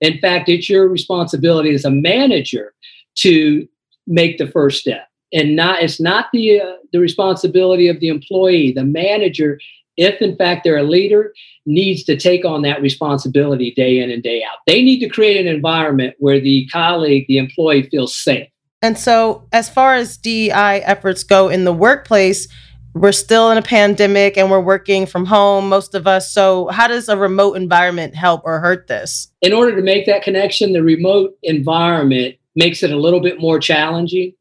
In 0.01 0.19
fact, 0.19 0.49
it's 0.49 0.69
your 0.69 0.87
responsibility 0.87 1.73
as 1.73 1.85
a 1.85 1.89
manager 1.89 2.73
to 3.15 3.67
make 4.07 4.37
the 4.37 4.47
first 4.47 4.81
step. 4.81 5.07
And 5.33 5.55
not 5.55 5.81
it's 5.81 5.99
not 5.99 6.27
the 6.33 6.61
uh, 6.61 6.75
the 6.91 6.99
responsibility 6.99 7.87
of 7.87 7.99
the 7.99 8.09
employee. 8.09 8.71
The 8.71 8.83
manager, 8.83 9.59
if 9.97 10.21
in 10.21 10.35
fact 10.35 10.63
they're 10.63 10.77
a 10.77 10.83
leader, 10.83 11.33
needs 11.65 12.03
to 12.03 12.15
take 12.15 12.45
on 12.45 12.61
that 12.61 12.81
responsibility 12.81 13.71
day 13.71 13.99
in 13.99 14.11
and 14.11 14.21
day 14.21 14.43
out. 14.43 14.59
They 14.67 14.83
need 14.83 14.99
to 14.99 15.09
create 15.09 15.45
an 15.45 15.53
environment 15.53 16.15
where 16.19 16.39
the 16.39 16.67
colleague, 16.71 17.25
the 17.27 17.37
employee 17.37 17.83
feels 17.83 18.15
safe 18.15 18.47
and 18.81 18.97
so, 18.97 19.47
as 19.51 19.69
far 19.69 19.95
as 19.95 20.17
DEI 20.17 20.81
efforts 20.83 21.23
go 21.23 21.49
in 21.49 21.65
the 21.65 21.73
workplace, 21.73 22.47
we're 22.93 23.11
still 23.11 23.51
in 23.51 23.57
a 23.57 23.61
pandemic 23.61 24.37
and 24.37 24.49
we're 24.49 24.61
working 24.61 25.05
from 25.05 25.25
home, 25.25 25.67
most 25.67 25.95
of 25.95 26.07
us. 26.07 26.31
So, 26.31 26.67
how 26.67 26.87
does 26.87 27.09
a 27.09 27.17
remote 27.17 27.53
environment 27.55 28.15
help 28.15 28.41
or 28.45 28.59
hurt 28.59 28.87
this? 28.87 29.27
In 29.41 29.53
order 29.53 29.75
to 29.75 29.81
make 29.81 30.05
that 30.05 30.23
connection, 30.23 30.71
the 30.71 30.81
remote 30.81 31.37
environment 31.43 32.35
makes 32.55 32.83
it 32.83 32.91
a 32.91 32.97
little 32.97 33.19
bit 33.19 33.39
more 33.39 33.59
challenging 33.59 34.33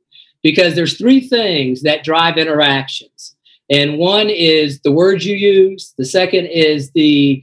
because 0.43 0.77
there's 0.77 0.97
three 0.97 1.21
things 1.21 1.83
that 1.83 2.05
drive 2.05 2.37
interactions. 2.37 3.35
And 3.71 3.99
one 3.99 4.29
is 4.31 4.81
the 4.81 4.93
words 4.93 5.27
you 5.27 5.37
use, 5.37 5.95
the 5.99 6.05
second 6.05 6.47
is 6.47 6.91
the 6.93 7.43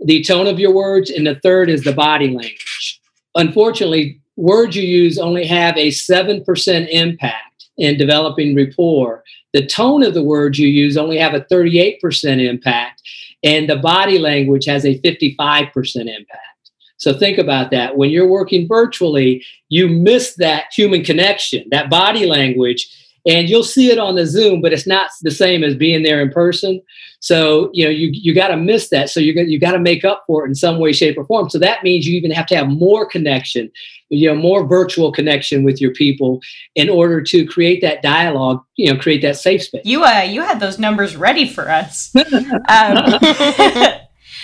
the 0.00 0.22
tone 0.22 0.46
of 0.46 0.60
your 0.60 0.72
words, 0.72 1.10
and 1.10 1.26
the 1.26 1.34
third 1.40 1.68
is 1.68 1.82
the 1.82 1.92
body 1.92 2.28
language. 2.28 3.00
Unfortunately, 3.34 4.20
words 4.38 4.76
you 4.76 4.84
use 4.84 5.18
only 5.18 5.44
have 5.46 5.76
a 5.76 5.88
7% 5.88 6.88
impact 6.90 7.66
in 7.76 7.98
developing 7.98 8.54
rapport. 8.54 9.24
The 9.52 9.66
tone 9.66 10.02
of 10.04 10.14
the 10.14 10.22
words 10.22 10.58
you 10.58 10.68
use 10.68 10.96
only 10.96 11.18
have 11.18 11.34
a 11.34 11.40
38% 11.40 12.00
impact, 12.48 13.02
and 13.42 13.68
the 13.68 13.76
body 13.76 14.18
language 14.18 14.64
has 14.66 14.84
a 14.84 14.98
55% 15.00 15.96
impact. 15.96 16.70
So 16.98 17.16
think 17.16 17.38
about 17.38 17.70
that. 17.70 17.96
When 17.96 18.10
you're 18.10 18.28
working 18.28 18.66
virtually, 18.66 19.44
you 19.68 19.88
miss 19.88 20.34
that 20.36 20.66
human 20.72 21.04
connection, 21.04 21.66
that 21.70 21.90
body 21.90 22.26
language, 22.26 22.88
and 23.28 23.48
you'll 23.48 23.62
see 23.62 23.90
it 23.90 23.98
on 23.98 24.14
the 24.14 24.26
Zoom, 24.26 24.62
but 24.62 24.72
it's 24.72 24.86
not 24.86 25.10
the 25.20 25.30
same 25.30 25.62
as 25.62 25.76
being 25.76 26.02
there 26.02 26.22
in 26.22 26.30
person. 26.30 26.80
So 27.20 27.70
you 27.72 27.84
know 27.84 27.90
you 27.90 28.10
you 28.12 28.34
got 28.34 28.48
to 28.48 28.56
miss 28.56 28.88
that. 28.88 29.10
So 29.10 29.20
you 29.20 29.34
got 29.34 29.48
you 29.48 29.60
got 29.60 29.72
to 29.72 29.78
make 29.78 30.04
up 30.04 30.24
for 30.26 30.44
it 30.44 30.48
in 30.48 30.54
some 30.54 30.78
way, 30.78 30.92
shape, 30.92 31.18
or 31.18 31.26
form. 31.26 31.50
So 31.50 31.58
that 31.58 31.84
means 31.84 32.06
you 32.06 32.16
even 32.16 32.30
have 32.30 32.46
to 32.46 32.56
have 32.56 32.68
more 32.68 33.06
connection, 33.06 33.70
you 34.08 34.28
know, 34.28 34.34
more 34.34 34.66
virtual 34.66 35.12
connection 35.12 35.64
with 35.64 35.80
your 35.80 35.92
people 35.92 36.40
in 36.74 36.88
order 36.88 37.20
to 37.22 37.46
create 37.46 37.82
that 37.82 38.02
dialogue. 38.02 38.62
You 38.76 38.92
know, 38.92 38.98
create 38.98 39.22
that 39.22 39.36
safe 39.36 39.62
space. 39.62 39.82
You 39.84 40.04
uh 40.04 40.22
you 40.22 40.42
had 40.42 40.60
those 40.60 40.78
numbers 40.78 41.16
ready 41.16 41.46
for 41.46 41.68
us. 41.68 42.14
um, 42.16 42.24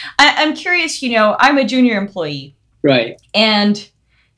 I, 0.18 0.34
I'm 0.42 0.54
curious. 0.54 1.02
You 1.02 1.10
know, 1.10 1.36
I'm 1.38 1.58
a 1.58 1.64
junior 1.64 1.96
employee, 1.96 2.56
right? 2.82 3.20
And 3.34 3.88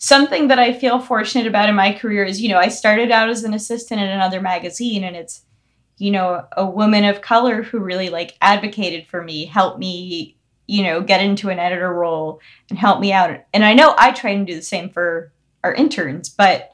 something 0.06 0.46
that 0.46 0.60
I 0.60 0.72
feel 0.72 1.00
fortunate 1.00 1.48
about 1.48 1.68
in 1.68 1.74
my 1.74 1.92
career 1.92 2.22
is, 2.22 2.40
you 2.40 2.48
know, 2.48 2.58
I 2.58 2.68
started 2.68 3.10
out 3.10 3.28
as 3.28 3.42
an 3.42 3.52
assistant 3.52 4.00
in 4.00 4.06
another 4.08 4.40
magazine 4.40 5.02
and 5.02 5.16
it's, 5.16 5.42
you 5.98 6.12
know, 6.12 6.46
a 6.56 6.64
woman 6.64 7.04
of 7.04 7.22
color 7.22 7.64
who 7.64 7.80
really 7.80 8.08
like 8.08 8.36
advocated 8.40 9.08
for 9.08 9.20
me, 9.20 9.46
helped 9.46 9.80
me, 9.80 10.36
you 10.68 10.84
know, 10.84 11.00
get 11.00 11.20
into 11.20 11.48
an 11.48 11.58
editor 11.58 11.92
role 11.92 12.40
and 12.70 12.78
help 12.78 13.00
me 13.00 13.12
out. 13.12 13.36
And 13.52 13.64
I 13.64 13.74
know 13.74 13.96
I 13.98 14.12
try 14.12 14.30
and 14.30 14.46
do 14.46 14.54
the 14.54 14.62
same 14.62 14.90
for 14.90 15.32
our 15.64 15.74
interns, 15.74 16.28
but 16.28 16.70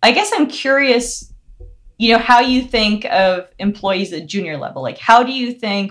I 0.00 0.12
guess 0.12 0.30
I'm 0.32 0.46
curious, 0.46 1.32
you 1.98 2.12
know, 2.12 2.20
how 2.20 2.38
you 2.38 2.62
think 2.62 3.04
of 3.06 3.48
employees 3.58 4.12
at 4.12 4.28
junior 4.28 4.56
level. 4.56 4.82
Like, 4.82 4.98
how 4.98 5.24
do 5.24 5.32
you 5.32 5.52
think 5.52 5.90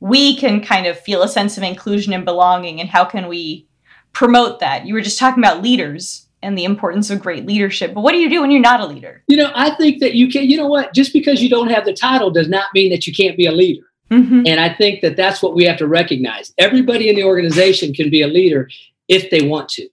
we 0.00 0.34
can 0.38 0.62
kind 0.62 0.86
of 0.86 0.98
feel 0.98 1.22
a 1.22 1.28
sense 1.28 1.58
of 1.58 1.62
inclusion 1.62 2.14
and 2.14 2.24
belonging, 2.24 2.80
and 2.80 2.88
how 2.88 3.04
can 3.04 3.28
we 3.28 3.68
promote 4.16 4.60
that. 4.60 4.86
You 4.86 4.94
were 4.94 5.02
just 5.02 5.18
talking 5.18 5.44
about 5.44 5.62
leaders 5.62 6.26
and 6.42 6.56
the 6.56 6.64
importance 6.64 7.10
of 7.10 7.20
great 7.20 7.44
leadership. 7.44 7.92
But 7.92 8.00
what 8.00 8.12
do 8.12 8.18
you 8.18 8.30
do 8.30 8.40
when 8.40 8.50
you're 8.50 8.62
not 8.62 8.80
a 8.80 8.86
leader? 8.86 9.22
You 9.28 9.36
know, 9.36 9.52
I 9.54 9.74
think 9.76 10.00
that 10.00 10.14
you 10.14 10.28
can, 10.30 10.48
you 10.48 10.56
know 10.56 10.68
what, 10.68 10.94
just 10.94 11.12
because 11.12 11.42
you 11.42 11.50
don't 11.50 11.68
have 11.68 11.84
the 11.84 11.92
title 11.92 12.30
does 12.30 12.48
not 12.48 12.68
mean 12.72 12.90
that 12.92 13.06
you 13.06 13.12
can't 13.12 13.36
be 13.36 13.44
a 13.44 13.52
leader. 13.52 13.84
Mm-hmm. 14.10 14.44
And 14.46 14.58
I 14.58 14.72
think 14.72 15.02
that 15.02 15.16
that's 15.16 15.42
what 15.42 15.54
we 15.54 15.64
have 15.64 15.76
to 15.76 15.86
recognize. 15.86 16.54
Everybody 16.56 17.10
in 17.10 17.16
the 17.16 17.24
organization 17.24 17.92
can 17.92 18.08
be 18.08 18.22
a 18.22 18.26
leader 18.26 18.70
if 19.08 19.30
they 19.30 19.46
want 19.46 19.68
to. 19.70 19.86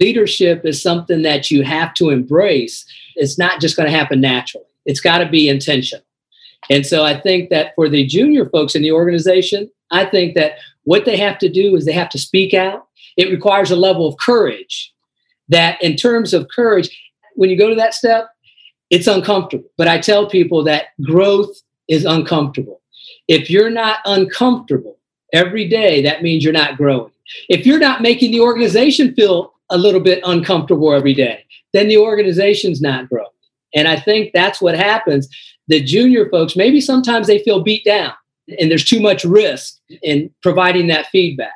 Leadership 0.00 0.64
is 0.64 0.82
something 0.82 1.22
that 1.22 1.52
you 1.52 1.62
have 1.62 1.94
to 1.94 2.10
embrace. 2.10 2.84
It's 3.14 3.38
not 3.38 3.60
just 3.60 3.76
going 3.76 3.88
to 3.88 3.96
happen 3.96 4.20
naturally, 4.20 4.66
it's 4.84 5.00
got 5.00 5.18
to 5.18 5.28
be 5.28 5.48
intentional. 5.48 6.04
And 6.70 6.84
so 6.84 7.04
I 7.04 7.20
think 7.20 7.50
that 7.50 7.72
for 7.76 7.88
the 7.88 8.04
junior 8.04 8.46
folks 8.46 8.74
in 8.74 8.82
the 8.82 8.90
organization, 8.90 9.70
I 9.92 10.06
think 10.06 10.34
that 10.34 10.54
what 10.82 11.04
they 11.04 11.16
have 11.18 11.38
to 11.38 11.48
do 11.48 11.76
is 11.76 11.84
they 11.84 11.92
have 11.92 12.08
to 12.08 12.18
speak 12.18 12.52
out. 12.52 12.88
It 13.16 13.30
requires 13.30 13.70
a 13.70 13.76
level 13.76 14.06
of 14.06 14.16
courage 14.18 14.92
that, 15.48 15.82
in 15.82 15.96
terms 15.96 16.32
of 16.34 16.48
courage, 16.48 16.90
when 17.34 17.50
you 17.50 17.58
go 17.58 17.68
to 17.68 17.76
that 17.76 17.94
step, 17.94 18.28
it's 18.90 19.06
uncomfortable. 19.06 19.68
But 19.76 19.88
I 19.88 19.98
tell 19.98 20.28
people 20.28 20.64
that 20.64 20.86
growth 21.02 21.50
is 21.88 22.04
uncomfortable. 22.04 22.80
If 23.28 23.50
you're 23.50 23.70
not 23.70 23.98
uncomfortable 24.04 24.98
every 25.32 25.68
day, 25.68 26.02
that 26.02 26.22
means 26.22 26.44
you're 26.44 26.52
not 26.52 26.76
growing. 26.76 27.10
If 27.48 27.66
you're 27.66 27.78
not 27.78 28.02
making 28.02 28.32
the 28.32 28.40
organization 28.40 29.14
feel 29.14 29.54
a 29.70 29.78
little 29.78 30.00
bit 30.00 30.22
uncomfortable 30.24 30.92
every 30.92 31.14
day, 31.14 31.44
then 31.72 31.88
the 31.88 31.96
organization's 31.96 32.80
not 32.80 33.08
growing. 33.08 33.28
And 33.74 33.88
I 33.88 33.98
think 33.98 34.32
that's 34.32 34.60
what 34.60 34.76
happens. 34.76 35.28
The 35.68 35.82
junior 35.82 36.28
folks, 36.28 36.54
maybe 36.54 36.80
sometimes 36.80 37.26
they 37.26 37.42
feel 37.42 37.62
beat 37.62 37.84
down 37.84 38.12
and 38.58 38.70
there's 38.70 38.84
too 38.84 39.00
much 39.00 39.24
risk 39.24 39.78
in 40.02 40.30
providing 40.42 40.86
that 40.88 41.06
feedback. 41.06 41.54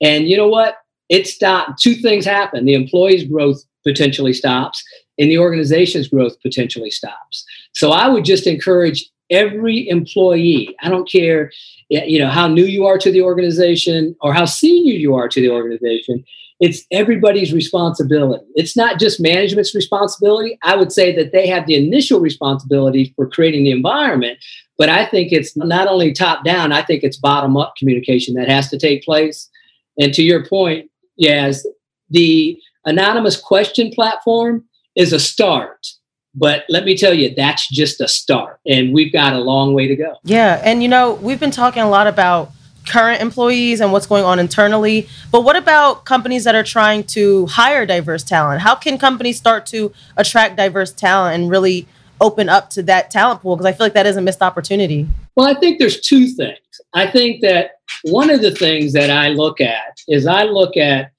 And 0.00 0.28
you 0.28 0.36
know 0.36 0.48
what? 0.48 0.76
It 1.08 1.26
stopped. 1.26 1.80
Two 1.80 1.94
things 1.94 2.24
happen. 2.24 2.64
The 2.64 2.74
employee's 2.74 3.24
growth 3.24 3.62
potentially 3.84 4.32
stops 4.32 4.82
and 5.18 5.30
the 5.30 5.38
organization's 5.38 6.08
growth 6.08 6.40
potentially 6.42 6.90
stops. 6.90 7.44
So 7.72 7.90
I 7.90 8.08
would 8.08 8.24
just 8.24 8.46
encourage 8.46 9.10
every 9.30 9.88
employee 9.88 10.74
i 10.82 10.88
don't 10.88 11.10
care 11.10 11.50
you 11.90 12.18
know 12.18 12.28
how 12.28 12.46
new 12.46 12.64
you 12.64 12.86
are 12.86 12.98
to 12.98 13.10
the 13.10 13.20
organization 13.20 14.14
or 14.20 14.32
how 14.32 14.44
senior 14.44 14.94
you 14.94 15.14
are 15.14 15.28
to 15.28 15.40
the 15.40 15.50
organization 15.50 16.24
it's 16.60 16.84
everybody's 16.90 17.52
responsibility 17.52 18.44
it's 18.54 18.76
not 18.76 18.98
just 18.98 19.20
management's 19.20 19.74
responsibility 19.74 20.58
i 20.62 20.74
would 20.74 20.92
say 20.92 21.14
that 21.14 21.32
they 21.32 21.46
have 21.46 21.66
the 21.66 21.74
initial 21.74 22.20
responsibility 22.20 23.12
for 23.16 23.28
creating 23.28 23.64
the 23.64 23.70
environment 23.70 24.38
but 24.78 24.88
i 24.88 25.04
think 25.04 25.30
it's 25.30 25.56
not 25.56 25.88
only 25.88 26.12
top 26.12 26.44
down 26.44 26.72
i 26.72 26.82
think 26.82 27.02
it's 27.02 27.18
bottom 27.18 27.56
up 27.56 27.74
communication 27.78 28.34
that 28.34 28.48
has 28.48 28.70
to 28.70 28.78
take 28.78 29.04
place 29.04 29.50
and 29.98 30.14
to 30.14 30.22
your 30.22 30.46
point 30.46 30.90
yes 31.18 31.66
the 32.10 32.58
anonymous 32.86 33.38
question 33.38 33.90
platform 33.90 34.64
is 34.96 35.12
a 35.12 35.20
start 35.20 35.86
but 36.34 36.64
let 36.68 36.84
me 36.84 36.96
tell 36.96 37.14
you, 37.14 37.34
that's 37.34 37.68
just 37.68 38.00
a 38.00 38.06
start, 38.06 38.60
and 38.64 38.94
we've 38.94 39.12
got 39.12 39.32
a 39.32 39.40
long 39.40 39.74
way 39.74 39.88
to 39.88 39.96
go. 39.96 40.14
Yeah. 40.22 40.60
And, 40.62 40.82
you 40.82 40.88
know, 40.88 41.14
we've 41.14 41.40
been 41.40 41.50
talking 41.50 41.82
a 41.82 41.88
lot 41.88 42.06
about 42.06 42.52
current 42.86 43.20
employees 43.20 43.80
and 43.80 43.92
what's 43.92 44.06
going 44.06 44.24
on 44.24 44.38
internally. 44.38 45.08
But 45.30 45.42
what 45.42 45.56
about 45.56 46.04
companies 46.04 46.44
that 46.44 46.54
are 46.54 46.62
trying 46.62 47.04
to 47.04 47.46
hire 47.46 47.86
diverse 47.86 48.22
talent? 48.22 48.62
How 48.62 48.74
can 48.74 48.98
companies 48.98 49.36
start 49.36 49.66
to 49.66 49.92
attract 50.16 50.56
diverse 50.56 50.92
talent 50.92 51.40
and 51.40 51.50
really 51.50 51.86
open 52.20 52.48
up 52.48 52.70
to 52.70 52.82
that 52.84 53.10
talent 53.10 53.42
pool? 53.42 53.56
Because 53.56 53.66
I 53.66 53.72
feel 53.72 53.86
like 53.86 53.94
that 53.94 54.06
is 54.06 54.16
a 54.16 54.22
missed 54.22 54.42
opportunity. 54.42 55.08
Well, 55.36 55.46
I 55.46 55.58
think 55.58 55.78
there's 55.78 56.00
two 56.00 56.28
things. 56.28 56.58
I 56.94 57.06
think 57.06 57.42
that 57.42 57.77
one 58.02 58.30
of 58.30 58.42
the 58.42 58.50
things 58.50 58.92
that 58.92 59.10
I 59.10 59.28
look 59.28 59.60
at 59.60 60.00
is 60.08 60.26
I 60.26 60.44
look 60.44 60.76
at 60.76 61.12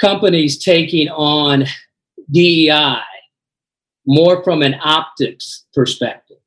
companies 0.00 0.62
taking 0.62 1.08
on 1.08 1.64
DEI 2.30 3.00
more 4.06 4.42
from 4.42 4.62
an 4.62 4.76
optics 4.82 5.64
perspective. 5.72 6.38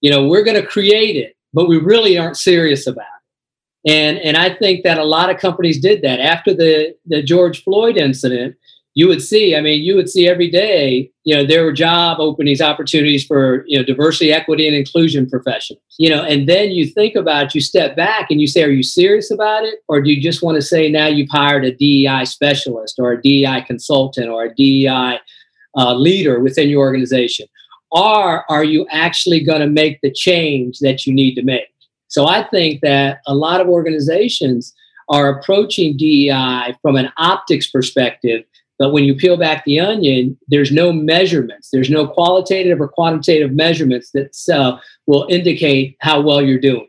You 0.00 0.10
know, 0.10 0.28
we're 0.28 0.44
going 0.44 0.60
to 0.60 0.66
create 0.66 1.16
it, 1.16 1.36
but 1.52 1.68
we 1.68 1.78
really 1.78 2.18
aren't 2.18 2.36
serious 2.36 2.86
about 2.86 3.06
it. 3.84 3.90
And 3.92 4.18
and 4.18 4.36
I 4.36 4.54
think 4.54 4.82
that 4.82 4.98
a 4.98 5.04
lot 5.04 5.30
of 5.30 5.38
companies 5.38 5.80
did 5.80 6.02
that 6.02 6.20
after 6.20 6.52
the 6.52 6.96
the 7.06 7.22
George 7.22 7.62
Floyd 7.62 7.96
incident. 7.96 8.56
You 8.96 9.08
would 9.08 9.20
see, 9.20 9.54
I 9.54 9.60
mean, 9.60 9.82
you 9.82 9.94
would 9.94 10.08
see 10.08 10.26
every 10.26 10.50
day, 10.50 11.10
you 11.24 11.36
know, 11.36 11.44
there 11.44 11.64
were 11.64 11.72
job 11.72 12.18
openings, 12.18 12.62
opportunities 12.62 13.26
for, 13.26 13.62
you 13.66 13.76
know, 13.76 13.84
diversity, 13.84 14.32
equity, 14.32 14.66
and 14.66 14.74
inclusion 14.74 15.28
professionals. 15.28 15.82
You 15.98 16.08
know, 16.08 16.22
and 16.22 16.48
then 16.48 16.70
you 16.70 16.86
think 16.86 17.14
about, 17.14 17.44
it 17.44 17.54
you 17.54 17.60
step 17.60 17.94
back 17.94 18.30
and 18.30 18.40
you 18.40 18.46
say, 18.46 18.64
are 18.64 18.70
you 18.70 18.82
serious 18.82 19.30
about 19.30 19.64
it? 19.64 19.80
Or 19.86 20.00
do 20.00 20.10
you 20.10 20.18
just 20.18 20.42
want 20.42 20.54
to 20.54 20.62
say 20.62 20.90
now 20.90 21.08
you've 21.08 21.28
hired 21.28 21.66
a 21.66 21.72
DEI 21.72 22.24
specialist 22.24 22.98
or 22.98 23.12
a 23.12 23.20
DEI 23.20 23.64
consultant 23.66 24.30
or 24.30 24.44
a 24.44 24.54
DEI 24.54 25.20
uh, 25.76 25.94
leader 25.94 26.40
within 26.40 26.70
your 26.70 26.80
organization? 26.80 27.46
Or 27.90 28.50
are 28.50 28.64
you 28.64 28.86
actually 28.90 29.44
going 29.44 29.60
to 29.60 29.68
make 29.68 30.00
the 30.00 30.10
change 30.10 30.78
that 30.78 31.06
you 31.06 31.12
need 31.12 31.34
to 31.34 31.42
make? 31.42 31.68
So 32.08 32.26
I 32.26 32.44
think 32.48 32.80
that 32.80 33.20
a 33.26 33.34
lot 33.34 33.60
of 33.60 33.68
organizations 33.68 34.74
are 35.10 35.38
approaching 35.38 35.98
DEI 35.98 36.76
from 36.80 36.96
an 36.96 37.12
optics 37.18 37.70
perspective. 37.70 38.44
But 38.78 38.92
when 38.92 39.04
you 39.04 39.14
peel 39.14 39.36
back 39.36 39.64
the 39.64 39.80
onion, 39.80 40.38
there's 40.48 40.70
no 40.70 40.92
measurements. 40.92 41.70
There's 41.70 41.90
no 41.90 42.06
qualitative 42.06 42.80
or 42.80 42.88
quantitative 42.88 43.52
measurements 43.52 44.10
that 44.10 44.36
uh, 44.54 44.78
will 45.06 45.26
indicate 45.30 45.96
how 46.00 46.20
well 46.20 46.42
you're 46.42 46.60
doing. 46.60 46.88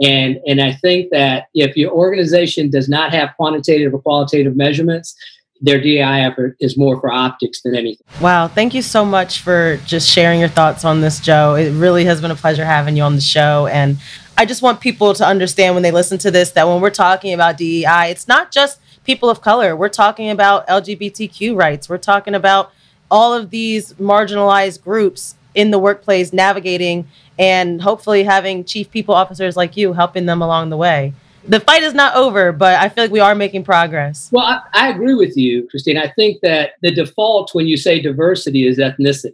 And, 0.00 0.38
and 0.46 0.60
I 0.60 0.72
think 0.72 1.10
that 1.10 1.48
if 1.54 1.76
your 1.76 1.92
organization 1.92 2.70
does 2.70 2.88
not 2.88 3.12
have 3.12 3.30
quantitative 3.36 3.92
or 3.92 4.00
qualitative 4.00 4.56
measurements, 4.56 5.14
their 5.60 5.80
DEI 5.80 6.24
effort 6.24 6.56
is 6.60 6.78
more 6.78 7.00
for 7.00 7.10
optics 7.10 7.62
than 7.62 7.74
anything. 7.74 8.06
Wow. 8.20 8.46
Thank 8.46 8.74
you 8.74 8.82
so 8.82 9.04
much 9.04 9.40
for 9.40 9.78
just 9.86 10.08
sharing 10.08 10.38
your 10.38 10.48
thoughts 10.48 10.84
on 10.84 11.00
this, 11.00 11.18
Joe. 11.18 11.56
It 11.56 11.72
really 11.72 12.04
has 12.04 12.20
been 12.20 12.30
a 12.30 12.36
pleasure 12.36 12.64
having 12.64 12.96
you 12.96 13.02
on 13.02 13.16
the 13.16 13.20
show. 13.20 13.66
And 13.66 13.98
I 14.36 14.44
just 14.44 14.62
want 14.62 14.80
people 14.80 15.14
to 15.14 15.26
understand 15.26 15.74
when 15.74 15.82
they 15.82 15.90
listen 15.90 16.16
to 16.18 16.30
this 16.30 16.52
that 16.52 16.68
when 16.68 16.80
we're 16.80 16.90
talking 16.90 17.34
about 17.34 17.56
DEI, 17.56 18.10
it's 18.10 18.28
not 18.28 18.52
just 18.52 18.78
people 19.08 19.30
of 19.30 19.40
color. 19.40 19.74
We're 19.74 19.88
talking 19.88 20.28
about 20.28 20.68
LGBTQ 20.68 21.56
rights. 21.56 21.88
We're 21.88 21.96
talking 21.96 22.34
about 22.34 22.72
all 23.10 23.32
of 23.32 23.48
these 23.48 23.94
marginalized 23.94 24.82
groups 24.84 25.34
in 25.54 25.70
the 25.70 25.78
workplace 25.78 26.30
navigating 26.30 27.08
and 27.38 27.80
hopefully 27.80 28.24
having 28.24 28.64
chief 28.64 28.90
people 28.90 29.14
officers 29.14 29.56
like 29.56 29.78
you 29.78 29.94
helping 29.94 30.26
them 30.26 30.42
along 30.42 30.68
the 30.68 30.76
way 30.76 31.14
the 31.46 31.60
fight 31.60 31.82
is 31.82 31.94
not 31.94 32.14
over, 32.14 32.52
but 32.52 32.78
I 32.78 32.90
feel 32.90 33.04
like 33.04 33.10
we 33.10 33.20
are 33.20 33.34
making 33.34 33.64
progress. 33.64 34.28
Well, 34.30 34.44
I, 34.44 34.60
I, 34.74 34.88
agree 34.90 35.14
with 35.14 35.34
you, 35.34 35.66
Christine. 35.70 35.96
I 35.96 36.08
think 36.08 36.42
that 36.42 36.72
the 36.82 36.90
default 36.90 37.54
when 37.54 37.66
you 37.66 37.78
say 37.78 38.02
diversity 38.02 38.66
is 38.66 38.76
ethnicity. 38.76 39.32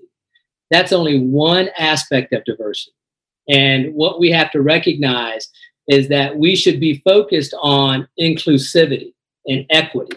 That's 0.71 0.93
only 0.93 1.19
one 1.19 1.71
aspect 1.77 2.33
of 2.33 2.45
diversity. 2.45 2.95
And 3.49 3.95
what 3.95 4.21
we 4.21 4.31
have 4.31 4.53
to 4.53 4.63
recognize 4.63 5.49
is 5.89 6.09
that 6.11 6.37
we 6.37 6.55
should 6.55 6.79
be 6.79 7.03
focused 7.05 7.55
on 7.61 8.07
inclusivity 8.21 9.14
and 9.47 9.67
equity. 9.71 10.17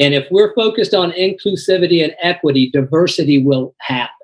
And 0.00 0.14
if 0.14 0.26
we're 0.30 0.54
focused 0.54 0.94
on 0.94 1.10
inclusivity 1.12 2.04
and 2.04 2.14
equity, 2.22 2.70
diversity 2.70 3.42
will 3.42 3.74
happen. 3.80 4.14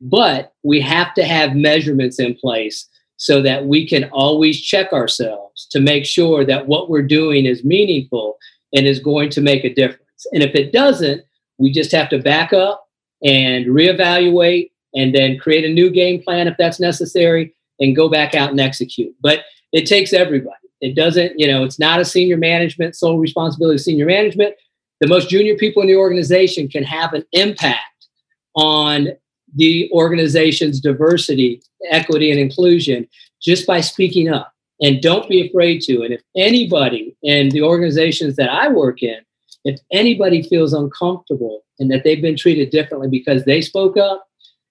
But 0.00 0.52
we 0.62 0.80
have 0.80 1.14
to 1.14 1.24
have 1.24 1.56
measurements 1.56 2.18
in 2.18 2.34
place 2.34 2.88
so 3.16 3.42
that 3.42 3.66
we 3.66 3.86
can 3.86 4.04
always 4.12 4.60
check 4.60 4.92
ourselves 4.92 5.66
to 5.70 5.80
make 5.80 6.04
sure 6.04 6.44
that 6.44 6.66
what 6.66 6.90
we're 6.90 7.02
doing 7.02 7.46
is 7.46 7.64
meaningful 7.64 8.36
and 8.74 8.86
is 8.86 8.98
going 8.98 9.30
to 9.30 9.40
make 9.40 9.64
a 9.64 9.72
difference. 9.72 10.26
And 10.32 10.42
if 10.42 10.54
it 10.54 10.72
doesn't, 10.72 11.22
we 11.58 11.72
just 11.72 11.92
have 11.92 12.08
to 12.10 12.18
back 12.18 12.52
up 12.52 12.88
and 13.22 13.66
reevaluate 13.66 14.70
and 14.94 15.14
then 15.14 15.38
create 15.38 15.64
a 15.64 15.72
new 15.72 15.90
game 15.90 16.22
plan 16.22 16.48
if 16.48 16.56
that's 16.58 16.80
necessary 16.80 17.54
and 17.80 17.96
go 17.96 18.08
back 18.08 18.34
out 18.34 18.50
and 18.50 18.60
execute. 18.60 19.14
But 19.20 19.40
it 19.72 19.86
takes 19.86 20.12
everybody. 20.12 20.56
It 20.80 20.94
doesn't, 20.94 21.38
you 21.38 21.46
know, 21.46 21.64
it's 21.64 21.78
not 21.78 22.00
a 22.00 22.04
senior 22.04 22.36
management 22.36 22.96
sole 22.96 23.18
responsibility 23.18 23.76
of 23.76 23.80
senior 23.80 24.06
management. 24.06 24.54
The 25.00 25.08
most 25.08 25.28
junior 25.28 25.56
people 25.56 25.82
in 25.82 25.88
the 25.88 25.96
organization 25.96 26.68
can 26.68 26.84
have 26.84 27.12
an 27.12 27.24
impact 27.32 28.08
on 28.54 29.08
the 29.54 29.90
organization's 29.92 30.80
diversity, 30.80 31.62
equity, 31.90 32.30
and 32.30 32.40
inclusion 32.40 33.08
just 33.40 33.66
by 33.66 33.80
speaking 33.80 34.28
up. 34.28 34.52
And 34.80 35.00
don't 35.00 35.28
be 35.28 35.46
afraid 35.46 35.80
to. 35.82 36.02
And 36.02 36.12
if 36.12 36.20
anybody 36.36 37.16
in 37.22 37.50
the 37.50 37.62
organizations 37.62 38.36
that 38.36 38.50
I 38.50 38.68
work 38.68 39.02
in, 39.02 39.18
if 39.64 39.80
anybody 39.92 40.42
feels 40.42 40.72
uncomfortable 40.72 41.62
and 41.78 41.90
that 41.90 42.04
they've 42.04 42.20
been 42.20 42.36
treated 42.36 42.70
differently 42.70 43.08
because 43.08 43.44
they 43.44 43.60
spoke 43.60 43.96
up, 43.96 44.26